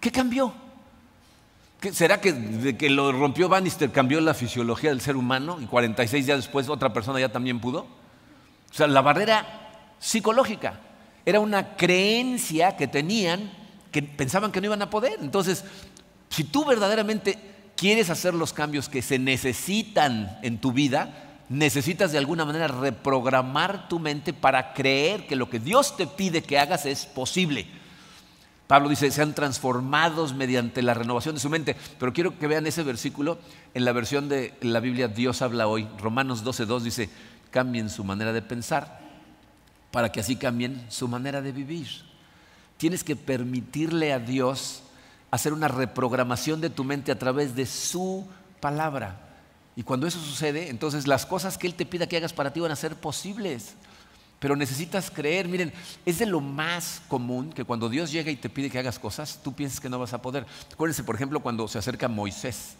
[0.00, 0.52] ¿Qué cambió?
[1.92, 6.26] ¿Será que de que lo rompió Bannister cambió la fisiología del ser humano y 46
[6.26, 7.86] días después otra persona ya también pudo?
[8.70, 10.80] O sea, la barrera psicológica
[11.24, 13.50] era una creencia que tenían
[13.90, 15.18] que pensaban que no iban a poder.
[15.20, 15.64] Entonces,
[16.28, 22.18] Si tú verdaderamente quieres hacer los cambios que se necesitan en tu vida, necesitas de
[22.18, 26.86] alguna manera reprogramar tu mente para creer que lo que Dios te pide que hagas
[26.86, 27.66] es posible.
[28.66, 31.76] Pablo dice, sean transformados mediante la renovación de su mente.
[32.00, 33.38] Pero quiero que vean ese versículo
[33.74, 35.86] en la versión de la Biblia Dios habla hoy.
[35.98, 37.08] Romanos 12.2 dice,
[37.52, 39.06] cambien su manera de pensar
[39.92, 41.86] para que así cambien su manera de vivir.
[42.76, 44.82] Tienes que permitirle a Dios
[45.30, 48.26] hacer una reprogramación de tu mente a través de su
[48.60, 49.22] palabra.
[49.76, 52.60] Y cuando eso sucede, entonces las cosas que Él te pida que hagas para ti
[52.60, 53.74] van a ser posibles.
[54.38, 55.72] Pero necesitas creer, miren,
[56.04, 59.40] es de lo más común que cuando Dios llega y te pide que hagas cosas,
[59.42, 60.46] tú piensas que no vas a poder.
[60.72, 62.76] Acuérdense, por ejemplo, cuando se acerca Moisés.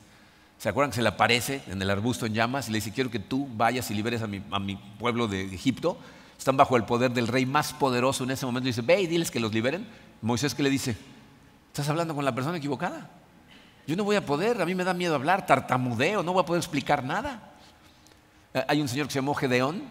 [0.58, 3.10] ¿Se acuerdan que se le aparece en el arbusto en llamas y le dice, quiero
[3.10, 5.98] que tú vayas y liberes a mi, a mi pueblo de Egipto?
[6.38, 8.68] Están bajo el poder del rey más poderoso en ese momento.
[8.68, 9.86] Y dice, ve y diles que los liberen.
[10.22, 10.96] Moisés, ¿qué le dice?
[11.76, 13.06] Estás hablando con la persona equivocada.
[13.86, 16.46] Yo no voy a poder, a mí me da miedo hablar, tartamudeo, no voy a
[16.46, 17.50] poder explicar nada.
[18.54, 19.82] Eh, hay un señor que se llamó Gedeón,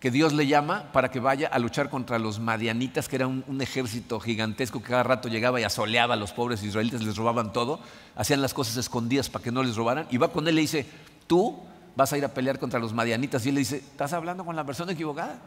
[0.00, 3.58] que Dios le llama para que vaya a luchar contra los madianitas, que era un,
[3.58, 7.80] ejército gigantesco que cada rato llegaba y asoleaba a los pobres israelitas, les robaban todo,
[8.16, 10.06] hacían las cosas escondidas para que no les robaran.
[10.10, 10.86] Y va con él y le dice,
[11.26, 11.58] tú
[11.96, 13.46] vas a ir a pelear contra los madianitas.
[13.46, 15.38] Y él le dice, estás hablando con la persona equivocada.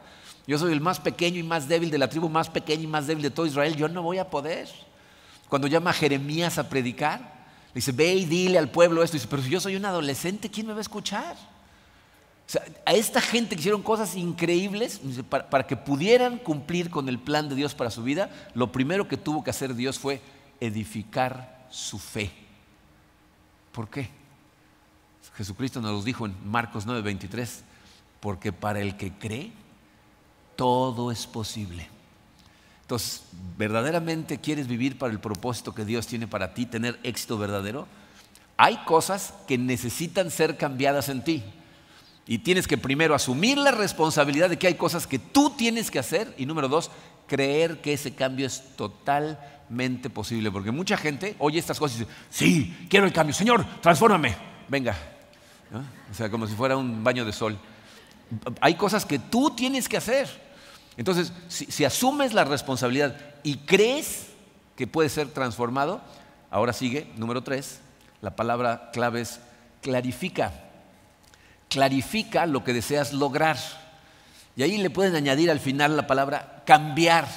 [0.47, 3.05] Yo soy el más pequeño y más débil de la tribu más pequeña y más
[3.05, 4.67] débil de todo Israel, yo no voy a poder.
[5.53, 9.17] Cuando llama a Jeremías a predicar, dice, ve y dile al pueblo esto.
[9.17, 11.37] dice, pero si yo soy un adolescente, ¿quién me va a escuchar?
[12.87, 17.49] a esta gente que hicieron cosas increíbles para, para, que pudieran cumplir con el plan
[17.49, 20.21] de Dios para su vida, lo primero que tuvo que hacer Dios fue
[20.59, 22.31] edificar su fe.
[23.71, 24.09] ¿Por qué?
[25.35, 27.61] Jesucristo nos lo dijo en Marcos 9:23,
[28.21, 29.51] porque para el que cree,
[30.55, 31.92] todo es posible.
[32.83, 33.23] Entonces,
[33.57, 37.87] ¿verdaderamente quieres vivir para el propósito que Dios tiene para ti, tener éxito verdadero?
[38.57, 41.43] Hay cosas que necesitan ser cambiadas en ti.
[42.25, 45.99] Y tienes que primero asumir la responsabilidad de que hay cosas que tú tienes que
[45.99, 46.33] hacer.
[46.37, 46.91] Y número dos,
[47.27, 50.51] creer que ese cambio es totalmente posible.
[50.51, 53.33] Porque mucha gente oye estas cosas y dice, sí, quiero el cambio.
[53.33, 54.35] Señor, transfórmame.
[54.67, 54.95] Venga.
[56.11, 57.57] O sea, como si fuera un baño de sol.
[58.61, 60.52] Hay cosas que tú tienes que hacer.
[60.97, 64.27] Entonces, si, asumes la responsabilidad y crees
[64.75, 66.01] que puede ser transformado,
[66.51, 67.79] ahora sigue, número tres,
[68.21, 69.39] la palabra clave es
[69.81, 70.53] clarifica.
[71.69, 73.57] Clarifica lo que deseas lograr.
[74.55, 77.27] Y ahí le pueden añadir al final la palabra cambiar.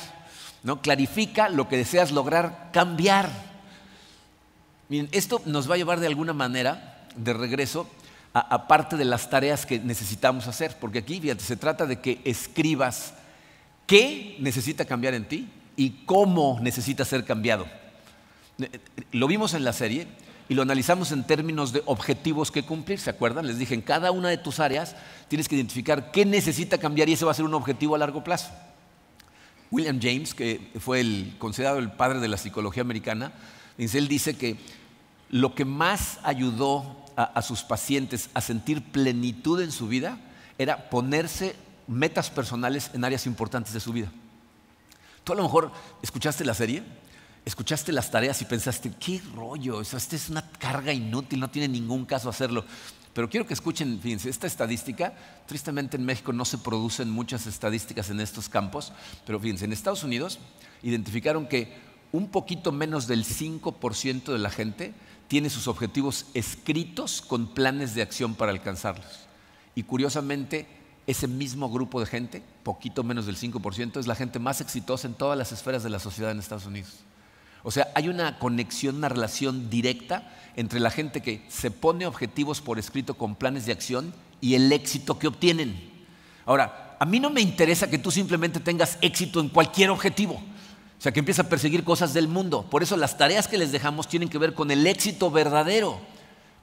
[0.63, 0.83] ¿no?
[0.83, 3.31] Clarifica lo que deseas lograr, cambiar.
[4.89, 7.89] Miren, esto nos va a llevar de alguna manera de regreso
[8.35, 13.15] a, parte de las tareas que necesitamos hacer, porque aquí, se trata de que escribas
[13.87, 17.67] qué necesita cambiar en ti y cómo necesita ser cambiado.
[19.13, 20.07] Lo vimos en la serie
[20.49, 23.47] y lo analizamos en términos de objetivos que cumplir, ¿se acuerdan?
[23.47, 24.97] Les dije, en cada una de tus áreas
[25.29, 28.23] tienes que identificar qué necesita cambiar y ese va a ser un objetivo a largo
[28.23, 28.51] plazo.
[29.71, 33.33] William James, que fue el, considerado el padre de la psicología americana,
[33.77, 34.57] él dice que
[35.29, 40.19] lo que más ayudó a sus pacientes a sentir plenitud en su vida
[40.59, 44.11] era ponerse metas personales en áreas importantes de su vida.
[45.25, 45.73] Tú a lo mejor
[46.03, 46.83] escuchaste la serie,
[47.45, 52.05] escuchaste las tareas y pensaste, qué rollo, esta es una carga inútil, no tiene ningún
[52.05, 52.65] caso hacerlo.
[53.13, 55.15] Pero quiero que escuchen, fíjense, esta estadística,
[55.47, 58.93] tristemente en México no se producen muchas estadísticas en estos campos,
[59.25, 60.39] pero fíjense, en Estados Unidos
[60.83, 61.73] identificaron que
[62.13, 64.95] un poquito menos del 5% de la gente
[65.29, 69.27] tiene sus objetivos escritos con planes de acción para alcanzarlos.
[69.75, 70.67] Y curiosamente,
[71.07, 75.15] ese mismo grupo de gente, poquito menos del 5%, es la gente más exitosa en
[75.15, 77.01] todas las esferas de la sociedad en Estados Unidos.
[77.63, 82.61] O sea, hay una conexión, una relación directa entre la gente que se pone objetivos
[82.61, 85.91] por escrito con planes de acción y el éxito que obtienen.
[86.45, 90.35] Ahora, a mí no me interesa que tú simplemente tengas éxito en cualquier objetivo.
[90.35, 92.67] O sea, que empieces a perseguir cosas del mundo.
[92.71, 96.01] Por eso las tareas que les dejamos tienen que ver con el éxito verdadero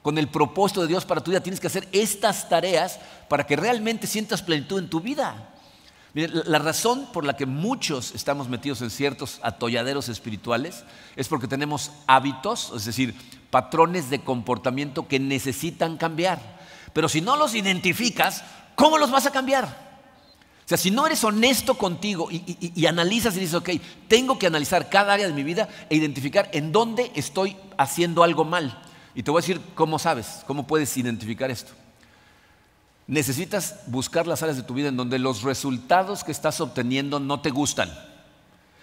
[0.04, 3.56] con el propósito de Dios para tu vida, tienes que hacer estas tareas para que
[3.56, 5.48] realmente sientas plenitud en tu vida.
[6.12, 10.84] la razón por la que muchos estamos metidos en ciertos atolladeros espirituales
[11.16, 13.14] es porque tenemos hábitos, es decir,
[13.48, 16.38] patrones de comportamiento que necesitan cambiar.
[16.92, 19.64] Pero si no los identificas, ¿cómo los vas a cambiar?
[19.64, 23.70] O sea, si no eres honesto contigo y, y, analizas y dices, ok,
[24.06, 28.44] tengo que analizar cada área de mi vida e identificar en dónde estoy haciendo algo
[28.44, 28.82] mal.
[29.14, 31.72] Y te voy a decir cómo sabes, cómo puedes identificar esto.
[33.06, 37.40] Necesitas buscar las áreas de tu vida en donde los resultados que estás obteniendo no
[37.40, 37.90] te gustan.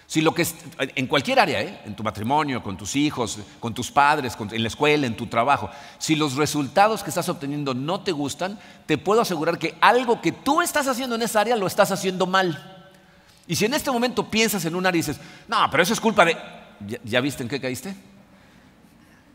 [0.06, 0.46] Si lo que
[0.78, 1.80] en cualquier área, ¿eh?
[1.86, 5.70] en tu matrimonio, con tus hijos, con tus padres, en la escuela, en tu trabajo,
[5.98, 10.30] si los resultados que estás obteniendo no te gustan, te puedo asegurar que algo que
[10.30, 12.84] tú estás haciendo en esa área lo estás haciendo mal.
[13.46, 15.18] Y si en este momento piensas en un área y dices,
[15.48, 16.36] no, pero eso es culpa de...
[17.04, 17.96] ¿Ya, viste en qué caíste?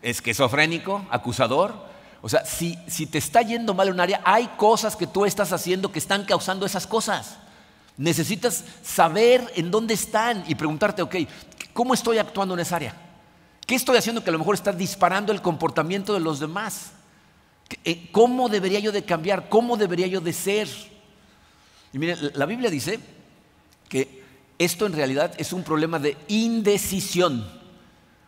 [0.02, 1.88] Esquizofrénico, acusador.
[2.22, 5.26] O sea, si, si te está yendo mal en un área, hay cosas que tú
[5.26, 7.38] estás haciendo que están causando esas cosas.
[7.98, 11.16] Necesitas saber en dónde están y preguntarte, ok,
[11.74, 12.96] ¿cómo estoy actuando en esa área?
[13.66, 16.92] ¿Qué estoy haciendo que a lo mejor está disparando el comportamiento de los demás?
[17.84, 19.50] Eh, ¿Cómo debería yo de cambiar?
[19.50, 20.70] ¿Cómo debería yo de ser?
[21.92, 23.00] Y miren, la Biblia dice
[23.90, 24.24] que
[24.60, 27.57] esto en realidad es un problema de indecisión.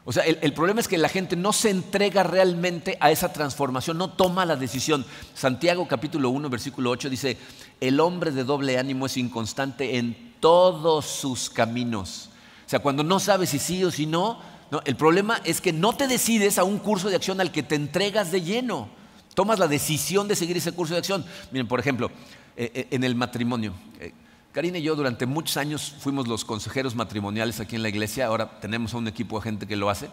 [0.10, 4.00] O sea, el, problema es que la gente no se entrega realmente a esa transformación,
[4.00, 5.06] no toma la decisión.
[5.36, 7.38] Santiago capítulo 1, versículo 8 dice,
[7.80, 12.32] el hombre de doble ánimo es inconstante en todos sus caminos.
[12.66, 14.40] O sea, cuando no sabes si sí o si no,
[14.72, 17.62] no, el problema es que no te decides a un curso de acción al que
[17.62, 18.90] te entregas de lleno.
[19.36, 21.24] Tomas la decisión de seguir ese curso de acción.
[21.52, 22.10] Miren, por ejemplo,
[22.58, 23.76] eh, eh, en el matrimonio.
[24.00, 24.12] Eh,
[24.52, 28.60] Karina y yo durante muchos años fuimos los consejeros matrimoniales aquí en la iglesia, ahora
[28.60, 30.10] tenemos a un equipo de gente que lo hace,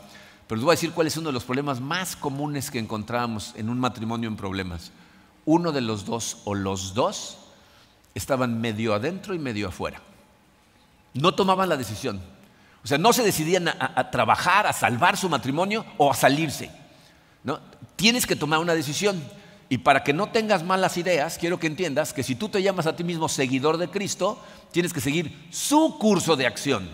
[0.47, 3.55] pero les voy a decir cuál es uno de los problemas más comunes que encontrábamos
[3.57, 4.93] en un matrimonio en problemas.
[5.47, 7.39] Uno de los dos o los dos
[8.15, 10.03] estaban medio adentro y medio afuera.
[11.15, 12.21] No tomaban la decisión.
[12.85, 16.71] O sea, no se decidían a, trabajar, a salvar su matrimonio o a salirse.
[17.43, 17.59] ¿no?
[17.97, 19.21] Tienes que tomar una decisión.
[19.69, 22.87] Y para que no tengas malas ideas, quiero que entiendas que si tú te llamas
[22.87, 26.89] a ti mismo seguidor de Cristo, tienes que seguir su curso de acción,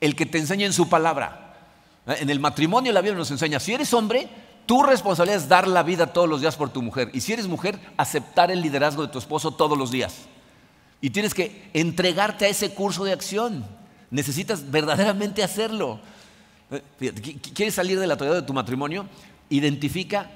[0.00, 1.56] el que te enseña en su palabra.
[2.06, 4.28] En el matrimonio la Biblia nos enseña, si eres hombre,
[4.66, 7.10] tu responsabilidad es dar la vida todos los días por tu mujer.
[7.12, 10.22] Y si eres mujer, aceptar el liderazgo de tu esposo todos los días.
[11.00, 13.64] Y tienes que entregarte a ese curso de acción.
[14.10, 16.00] Necesitas verdaderamente hacerlo.
[17.54, 19.06] ¿Quieres salir de la toalla de tu matrimonio?
[19.50, 20.30] Identifica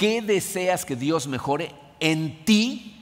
[0.00, 2.96] ¿Qué deseas que Dios mejore en ti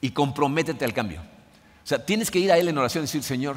[0.00, 1.20] y comprométete al cambio?
[1.20, 3.56] O sea, tienes que ir a Él en oración y decir, Señor,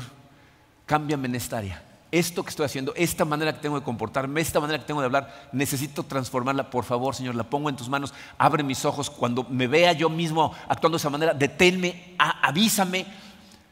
[0.86, 1.84] cámbiame en esta área.
[2.12, 5.08] Esto que estoy haciendo, esta manera que tengo de comportarme, esta manera que tengo de
[5.08, 6.70] hablar, necesito transformarla.
[6.70, 8.14] Por favor, Señor, la pongo en tus manos.
[8.38, 9.10] Abre mis ojos.
[9.10, 13.08] Cuando me vea yo mismo actuando de esa manera, deténme, avísame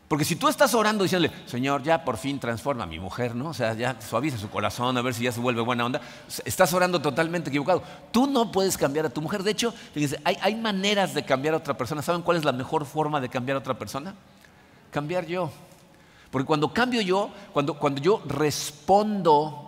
[0.07, 3.49] porque si tú estás orando diciéndole, Señor, ya por fin transforma a mi mujer, ¿no?
[3.49, 5.99] O sea, ya suaviza su corazón a ver si ya se vuelve buena onda,
[6.45, 7.81] estás orando totalmente equivocado.
[8.11, 9.41] Tú no puedes cambiar a tu mujer.
[9.41, 12.03] De hecho, fíjense, hay, hay maneras de cambiar a otra persona.
[12.03, 14.13] ¿Saben cuál es la mejor forma de cambiar a otra persona?
[14.91, 15.49] Cambiar yo.
[16.29, 19.61] Porque cuando cambio yo, cuando, cuando yo respondo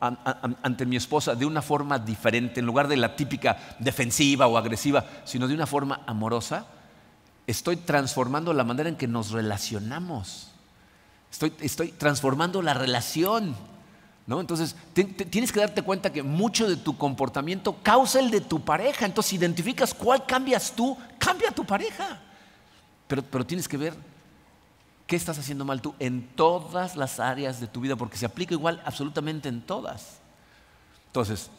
[0.00, 5.04] ante mi esposa de una forma diferente, en lugar de la típica defensiva o agresiva,
[5.24, 6.66] sino de una forma amorosa,
[7.46, 10.48] estoy transformando la manera en que nos relacionamos.
[11.30, 13.56] Estoy, transformando la relación.
[14.26, 14.40] ¿no?
[14.40, 19.06] Entonces, tienes que darte cuenta que mucho de tu comportamiento causa el de tu pareja.
[19.06, 22.20] Entonces, si identificas cuál cambias tú, cambia tu pareja.
[23.08, 23.94] Pero, pero tienes que ver
[25.06, 28.54] qué estás haciendo mal tú en todas las áreas de tu vida, porque se aplica
[28.54, 30.18] igual absolutamente en todas.
[31.06, 31.50] Entonces,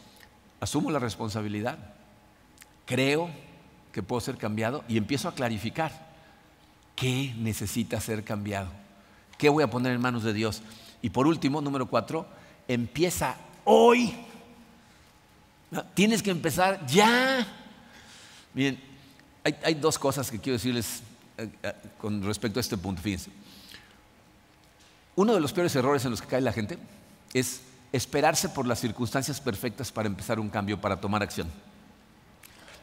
[0.59, 1.77] asumo la responsabilidad.
[2.85, 3.29] Creo
[3.93, 5.91] que puedo ser cambiado y empiezo a clarificar
[6.95, 8.69] qué necesita ser cambiado,
[9.37, 10.61] qué voy a poner en manos de Dios.
[11.01, 12.25] Y por último, número cuatro,
[12.67, 14.13] empieza hoy.
[15.93, 17.45] tienes que empezar ya.
[18.53, 18.79] Miren,
[19.43, 21.03] hay, dos cosas que quiero decirles
[21.37, 23.01] eh, eh, con respecto a este punto.
[23.01, 23.29] Fíjense.
[25.15, 26.79] Uno de los peores errores en los que cae la gente
[27.33, 31.47] es esperarse por las circunstancias perfectas para empezar un cambio, para tomar acción.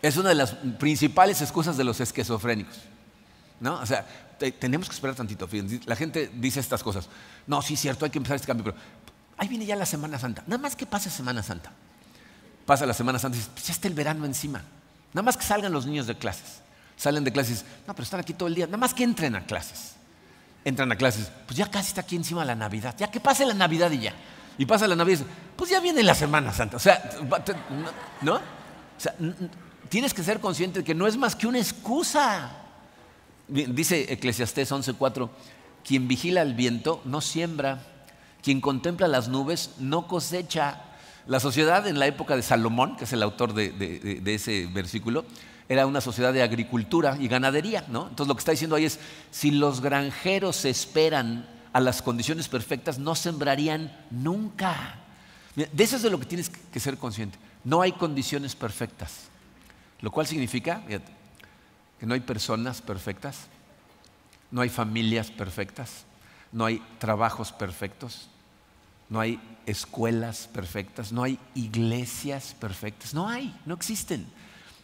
[0.02, 2.78] Es una de las principales excusas de los esquizofrénicos.
[3.60, 3.74] ¿no?
[3.74, 4.06] O sea,
[4.58, 5.48] tenemos que esperar tantito.
[5.84, 7.08] La gente dice estas cosas.
[7.46, 8.76] No, sí, cierto, hay que empezar este cambio, pero
[9.36, 10.42] ahí viene ya la Semana Santa.
[10.46, 11.70] Nada más que pase Semana Santa.
[12.66, 14.62] Pasa la Semana Santa y dices, pues ya está el verano encima.
[15.12, 16.60] Nada más que salgan los niños de clases.
[16.96, 18.66] Salen de clases, no, pero están aquí todo el día.
[18.66, 19.94] Nada más que entren a clases.
[20.64, 22.94] Entran a clases, pues ya casi está aquí encima la Navidad.
[22.98, 24.14] Ya que pase la Navidad y ya.
[24.58, 26.76] Y pasa la Navidad y dice, pues ya viene la Semana Santa.
[26.76, 27.02] O sea,
[28.20, 28.34] ¿no?
[28.34, 28.40] O
[28.98, 29.14] sea,
[29.90, 32.56] tienes que ser consciente de que no es más que una excusa.
[33.48, 35.28] Dice Eclesiastés 11:4,
[35.84, 37.82] quien vigila el viento no siembra,
[38.42, 40.84] quien contempla las nubes no cosecha.
[41.26, 45.24] La sociedad en la época de Salomón, que es el autor de, ese versículo,
[45.68, 47.84] era una sociedad de agricultura y ganadería.
[47.88, 48.08] ¿no?
[48.08, 48.98] Entonces lo que está diciendo ahí es,
[49.30, 54.98] si los granjeros esperan a las condiciones perfectas, no sembrarían nunca.
[55.54, 57.38] De eso es de lo que tienes que ser consciente.
[57.64, 59.29] No hay condiciones perfectas.
[60.00, 60.82] Lo cual significa
[61.98, 63.46] que no hay personas perfectas,
[64.50, 66.04] no hay familias perfectas,
[66.52, 68.28] no hay trabajos perfectos,
[69.08, 74.26] no hay escuelas perfectas, no hay iglesias perfectas, no hay, no existen.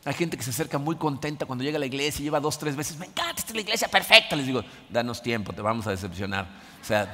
[0.04, 2.58] Hay gente que se acerca muy contenta cuando llega a la iglesia y lleva dos,
[2.58, 4.36] tres veces, me encanta, esta es la iglesia perfecta.
[4.36, 6.46] Les digo, danos tiempo, te vamos a decepcionar.
[6.80, 7.12] O sea,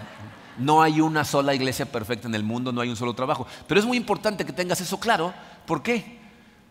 [0.59, 3.47] no hay una sola iglesia perfecta en el mundo, no hay un solo trabajo.
[3.67, 5.33] Pero es muy importante que tengas eso claro.
[5.67, 6.22] ¿Por qué?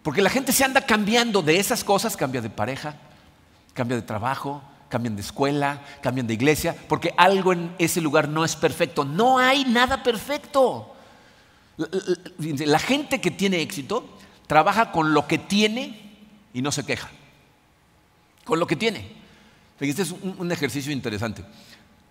[0.03, 2.95] Porque la gente se anda cambiando de esas cosas, cambia de pareja,
[3.73, 8.43] cambia de trabajo, cambian de escuela, cambian de iglesia, porque algo en ese lugar no
[8.43, 9.05] es perfecto.
[9.05, 10.93] No hay nada perfecto.
[11.77, 16.11] La gente que tiene éxito trabaja con lo que tiene
[16.53, 17.09] y no se queja.
[18.43, 19.21] Con lo que tiene.
[19.79, 21.43] Este es un, ejercicio interesante.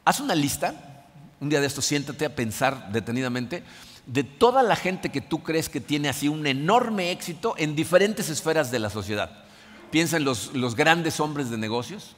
[0.05, 1.05] Haz una lista,
[1.39, 3.63] un día de esto siéntate a pensar detenidamente,
[4.07, 8.29] de toda la gente que tú crees que tiene así un enorme éxito en diferentes
[8.29, 9.45] esferas de la sociedad.
[9.91, 12.17] Piensa en los, grandes hombres de negocios,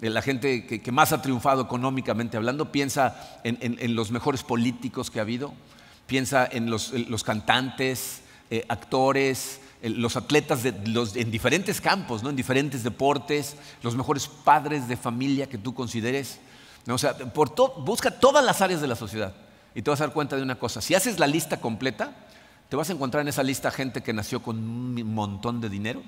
[0.00, 5.18] en la gente que, más ha triunfado económicamente hablando, piensa en, los mejores políticos que
[5.18, 5.52] ha habido,
[6.06, 6.92] piensa en los,
[7.24, 12.30] cantantes, eh, actores, los atletas en diferentes campos, ¿no?
[12.30, 16.38] en diferentes deportes, los mejores padres de familia que tú consideres.
[16.88, 17.16] O sea,
[17.78, 19.34] busca todas las áreas de la sociedad
[19.74, 20.80] y te vas a dar cuenta de una cosa.
[20.80, 22.12] Si haces la lista completa,
[22.68, 26.02] te vas a encontrar en esa lista gente que nació con un montón de dinero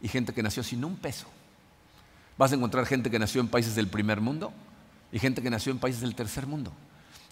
[0.00, 1.26] y gente que nació sin un peso.
[2.36, 4.52] Vas a encontrar gente que nació en países del primer mundo
[5.12, 6.72] y gente que nació en países del tercer mundo.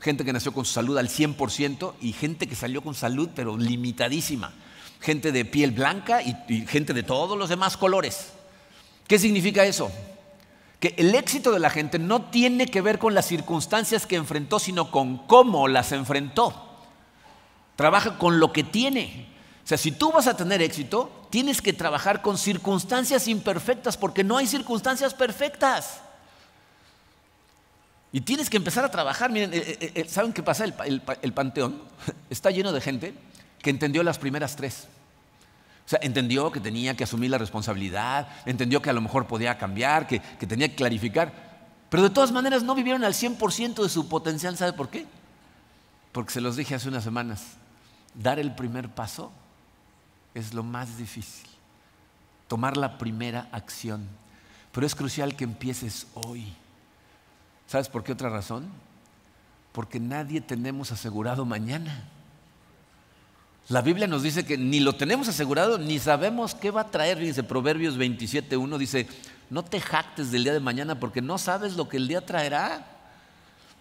[0.01, 4.53] Gente que nació con salud al 100% y gente que salió con salud pero limitadísima
[5.01, 8.33] gente de piel blanca y, gente de todos los demás colores.
[9.07, 9.91] ¿Qué significa eso?
[10.81, 14.59] Que el éxito de la gente no tiene que ver con las circunstancias que enfrentó,
[14.59, 16.55] sino con cómo las enfrentó.
[17.77, 19.29] Trabaja con lo que tiene.
[19.64, 24.22] O sea, si tú vas a tener éxito, tienes que trabajar con circunstancias imperfectas, porque
[24.22, 26.01] no hay circunstancias perfectas.
[28.12, 29.31] Y tienes que empezar a trabajar.
[29.31, 30.64] Miren, eh, eh, eh, ¿saben qué pasa?
[30.64, 31.83] el panteón
[32.31, 33.14] está lleno de gente
[33.61, 34.87] que entendió las primeras tres.
[35.87, 39.57] O sea, entendió que tenía que asumir la responsabilidad, entendió que a lo mejor podía
[39.57, 41.32] cambiar, que, tenía que clarificar,
[41.89, 44.57] pero de todas maneras no vivieron al 100% de su potencial.
[44.57, 45.07] ¿Sabe por qué?
[46.11, 47.45] Porque se los dije hace unas semanas,
[48.14, 49.30] dar el primer paso
[50.34, 51.49] es lo más difícil,
[52.49, 54.09] tomar la primera acción,
[54.72, 56.53] pero es crucial que empieces hoy.
[57.68, 58.66] ¿Sabes por qué otra razón?
[59.70, 62.09] Porque nadie tenemos asegurado mañana.
[63.69, 67.19] La Biblia nos dice que ni lo tenemos asegurado, ni sabemos qué va a traer.
[67.19, 69.09] Dice Proverbios 27.1 dice,
[69.51, 72.87] no te jactes del día de mañana porque no sabes lo que el día traerá.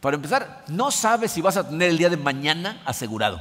[0.01, 3.39] Para empezar, no sabes si vas a tener el día de mañana asegurado.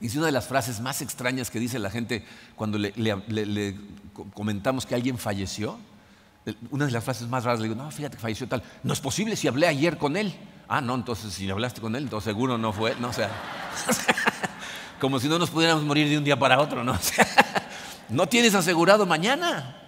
[0.00, 2.24] Dice una de las frases más extrañas que dice la gente
[2.54, 3.76] cuando le,
[4.34, 5.78] comentamos que alguien falleció.
[6.70, 8.62] Una de las frases más raras le digo, no, fíjate que falleció tal.
[8.82, 10.34] No es posible si hablé ayer con él.
[10.68, 12.94] Ah, no, entonces si hablaste con él, entonces seguro no fue.
[12.96, 13.30] No, o sea,
[15.00, 16.98] como si no nos pudiéramos morir de un día para otro, ¿no?
[18.08, 19.82] no tienes asegurado mañana.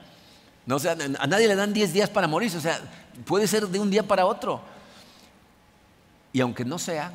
[0.66, 2.78] No, o sea, a nadie le dan 10 días para morirse, o sea,
[3.24, 4.60] puede ser de un día para otro.
[6.32, 7.12] Y aunque no sea,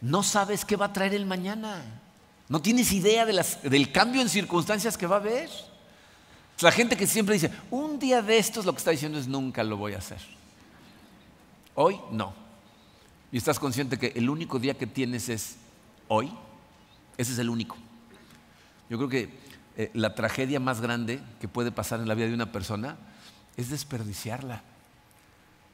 [0.00, 1.84] no sabes qué va a traer el mañana.
[2.48, 5.48] No tienes idea del cambio en circunstancias que va a haber.
[6.60, 9.62] La gente que siempre dice, un día de estos lo que está diciendo es nunca
[9.62, 10.18] lo voy a hacer.
[11.74, 12.34] Hoy no.
[13.32, 15.56] Y estás consciente que el único día que tienes es
[16.08, 16.30] hoy.
[17.20, 17.76] Ese es el único.
[18.88, 19.38] Yo creo que
[19.76, 22.96] eh, la tragedia más grande que puede pasar en la vida de una persona
[23.58, 24.62] es desperdiciarla.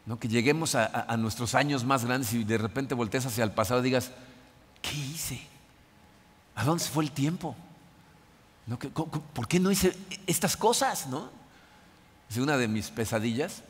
[0.06, 0.18] ¿no?
[0.18, 3.84] Que lleguemos a, nuestros años más grandes y de repente voltees hacia el pasado y
[3.84, 4.10] digas,
[4.82, 5.40] ¿qué hice?
[6.56, 7.54] ¿A dónde se fue el tiempo?
[9.32, 11.06] ¿Por qué no hice estas cosas?
[11.06, 11.30] ¿no?
[12.28, 13.62] Es una de mis pesadillas,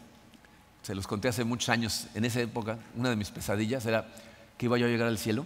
[0.80, 4.08] se los conté hace muchos años, en esa época, una de mis pesadillas era
[4.56, 5.44] que iba yo a llegar al cielo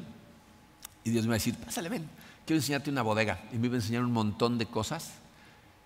[1.05, 2.09] y Dios me va a decir, pásale, ven,
[2.51, 3.39] quiero enseñarte una bodega.
[3.53, 5.13] Y me iba a enseñar un montón de cosas.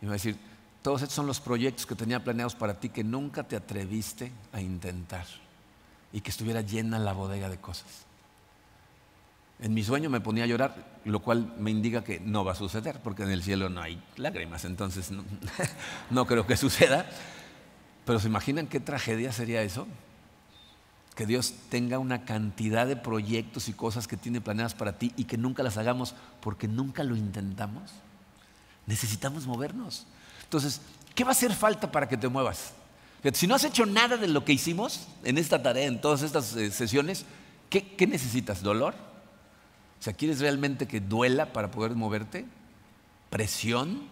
[0.00, 0.38] Y me va a decir,
[0.80, 4.62] todos estos son los proyectos que tenía planeados para ti que nunca te atreviste a
[4.62, 5.26] intentar.
[6.10, 8.06] Y que estuviera llena la bodega de cosas.
[9.60, 12.54] En mi sueño me ponía a llorar, lo cual me indica que no va a
[12.54, 15.22] suceder, porque en el cielo no hay lágrimas, entonces no,
[16.10, 17.04] no creo que suceda.
[18.06, 19.86] Pero ¿se imaginan qué tragedia sería eso?
[21.14, 25.24] Que Dios tenga una cantidad de proyectos y cosas que tiene planeadas para ti y
[25.24, 27.92] que nunca las hagamos porque nunca lo intentamos.
[28.86, 30.06] Necesitamos movernos.
[30.42, 30.80] Entonces,
[31.14, 32.72] ¿qué va a hacer falta para que te muevas?
[33.32, 36.54] Si no has hecho nada de lo que hicimos en esta tarea, en todas estas
[36.56, 37.24] eh, sesiones,
[37.70, 38.62] ¿qué, necesitas?
[38.62, 38.94] ¿Dolor?
[39.98, 42.44] O sea, ¿quieres realmente que duela para poder moverte?
[43.30, 44.02] ¿Presión?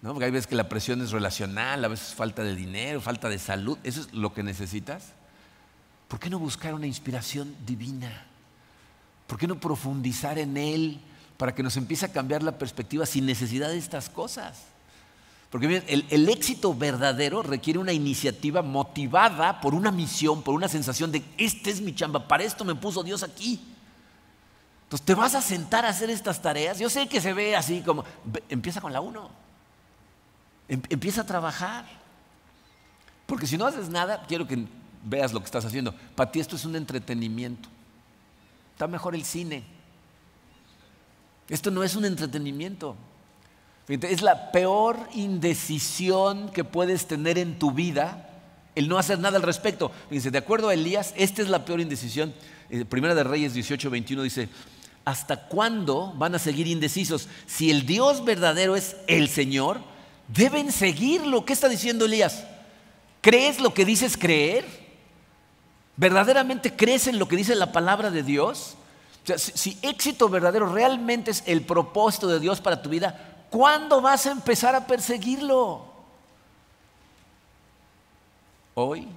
[0.00, 0.12] ¿No?
[0.12, 3.38] Porque hay veces que la presión es relacional, a veces falta de dinero, falta de
[3.38, 3.76] salud.
[3.82, 5.12] ¿Eso es lo que necesitas?
[6.10, 8.26] ¿Por qué no buscar una inspiración divina?
[9.28, 11.00] ¿Por qué no profundizar en Él
[11.36, 14.64] para que nos empiece a cambiar la perspectiva sin necesidad de estas cosas?
[15.50, 21.12] Porque el, el, éxito verdadero requiere una iniciativa motivada por una misión, por una sensación
[21.12, 23.60] de, este es mi chamba, para esto me puso Dios aquí.
[24.82, 26.80] Entonces, ¿te vas a sentar a hacer estas tareas?
[26.80, 28.04] Yo sé que se ve así como,
[28.48, 29.30] empieza con la uno,
[30.68, 31.84] em, empieza a trabajar.
[33.26, 34.66] Porque si no haces nada, quiero que
[35.04, 35.94] veas lo que estás haciendo.
[36.14, 37.68] Para ti esto es un entretenimiento.
[38.72, 39.62] Está mejor el cine.
[41.48, 42.96] Esto no es un entretenimiento.
[43.88, 48.28] Es la peor indecisión que puedes tener en tu vida
[48.76, 49.90] el no hacer nada al respecto.
[50.08, 52.32] Fíjense, de acuerdo a Elías, esta es la peor indecisión.
[52.70, 54.48] Eh, Primera de Reyes 18, 21 dice,
[55.04, 57.28] ¿hasta cuándo van a seguir indecisos?
[57.46, 59.80] Si el Dios verdadero es el Señor,
[60.28, 61.44] deben seguirlo.
[61.44, 62.44] ¿Qué está diciendo Elías?
[63.20, 64.79] ¿Crees lo que dices creer?
[65.96, 68.76] ¿Verdaderamente crees en lo que dice la palabra de Dios?
[69.24, 74.26] Si, si éxito verdadero realmente es el propósito de Dios para tu vida, ¿Cuándo vas
[74.26, 75.84] a empezar a perseguirlo?
[78.74, 79.08] Hoy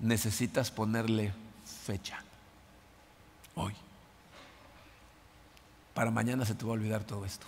[0.00, 1.32] necesitas ponerle
[1.86, 2.20] fecha.
[3.54, 3.74] Hoy.
[5.94, 7.46] Para mañana se te va a olvidar todo esto.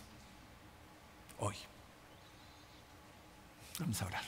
[1.40, 1.56] Hoy.
[3.80, 4.22] Vamos a orar.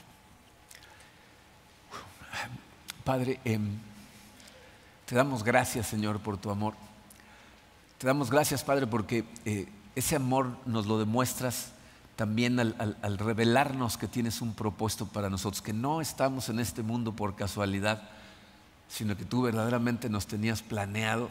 [3.05, 3.79] Padre, em,
[5.13, 6.73] te damos gracias, Señor, por tu amor.
[7.99, 11.73] Te damos gracias, Padre, porque eh, ese amor nos lo demuestras
[12.17, 17.13] también al, revelarnos que tienes un propósito para nosotros, que no estamos en este mundo
[17.13, 18.09] por casualidad,
[18.89, 21.29] sino que tú verdaderamente nos tenías planeado,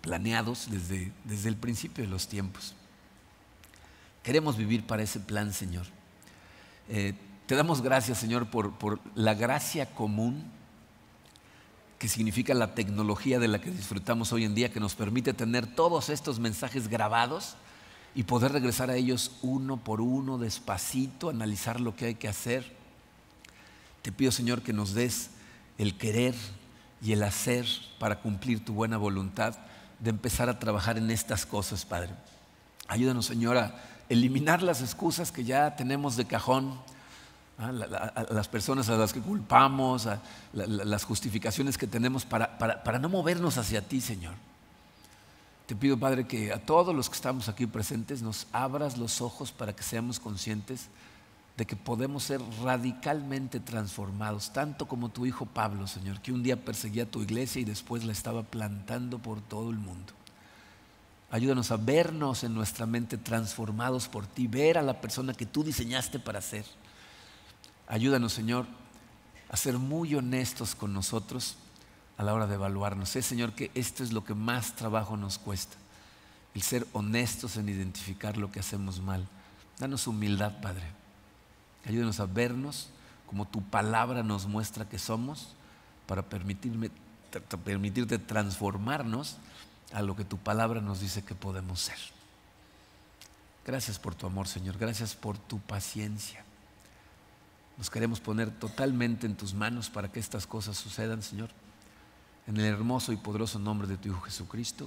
[0.00, 2.74] planeados desde, desde el principio de los tiempos.
[4.24, 5.86] Queremos vivir para ese plan, Señor.
[6.88, 7.14] Eh,
[7.46, 10.58] te damos gracias, Señor, por, por la gracia común
[12.00, 15.66] que significa la tecnología de la que disfrutamos hoy en día, que nos permite tener
[15.66, 17.56] todos estos mensajes grabados
[18.14, 22.74] y poder regresar a ellos uno por uno, despacito, analizar lo que hay que hacer.
[24.00, 25.32] Te pido, Señor, que nos des
[25.76, 26.34] el querer
[27.02, 27.66] y el hacer
[27.98, 29.58] para cumplir tu buena voluntad
[29.98, 32.14] de empezar a trabajar en estas cosas, Padre.
[32.88, 33.74] Ayúdanos, Señor, a
[34.08, 36.80] eliminar las excusas que ya tenemos de cajón
[37.60, 40.08] a, las personas a las que culpamos,
[40.52, 44.34] las justificaciones que tenemos para, para no movernos hacia ti, Señor.
[45.66, 49.52] Te pido, Padre, que a todos los que estamos aquí presentes nos abras los ojos
[49.52, 50.88] para que seamos conscientes
[51.56, 56.64] de que podemos ser radicalmente transformados, tanto como tu hijo Pablo, Señor, que un día
[56.64, 60.12] perseguía tu iglesia y después la estaba plantando por todo el mundo.
[61.30, 65.62] Ayúdanos a vernos en nuestra mente transformados por ti, ver a la persona que tú
[65.62, 66.64] diseñaste para ser
[67.90, 68.66] Ayúdanos, Señor,
[69.48, 71.56] a ser muy honestos con nosotros
[72.16, 73.08] a la hora de evaluarnos.
[73.08, 75.76] Sé, Señor, que esto es lo que más trabajo nos cuesta,
[76.54, 79.26] el ser honestos en identificar lo que hacemos mal.
[79.80, 80.84] Danos humildad, Padre.
[81.84, 82.90] Ayúdanos a vernos
[83.26, 85.48] como tu palabra nos muestra que somos
[86.06, 89.36] para permitirte transformarnos
[89.92, 91.98] a lo que tu palabra nos dice que podemos ser.
[93.66, 94.78] Gracias por tu amor, Señor.
[94.78, 96.44] Gracias por tu paciencia.
[97.80, 101.48] Nos queremos poner totalmente en tus manos para que estas cosas sucedan, Señor.
[102.46, 104.86] En el hermoso y poderoso nombre de tu Hijo Jesucristo.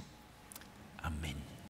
[1.02, 1.53] Amén.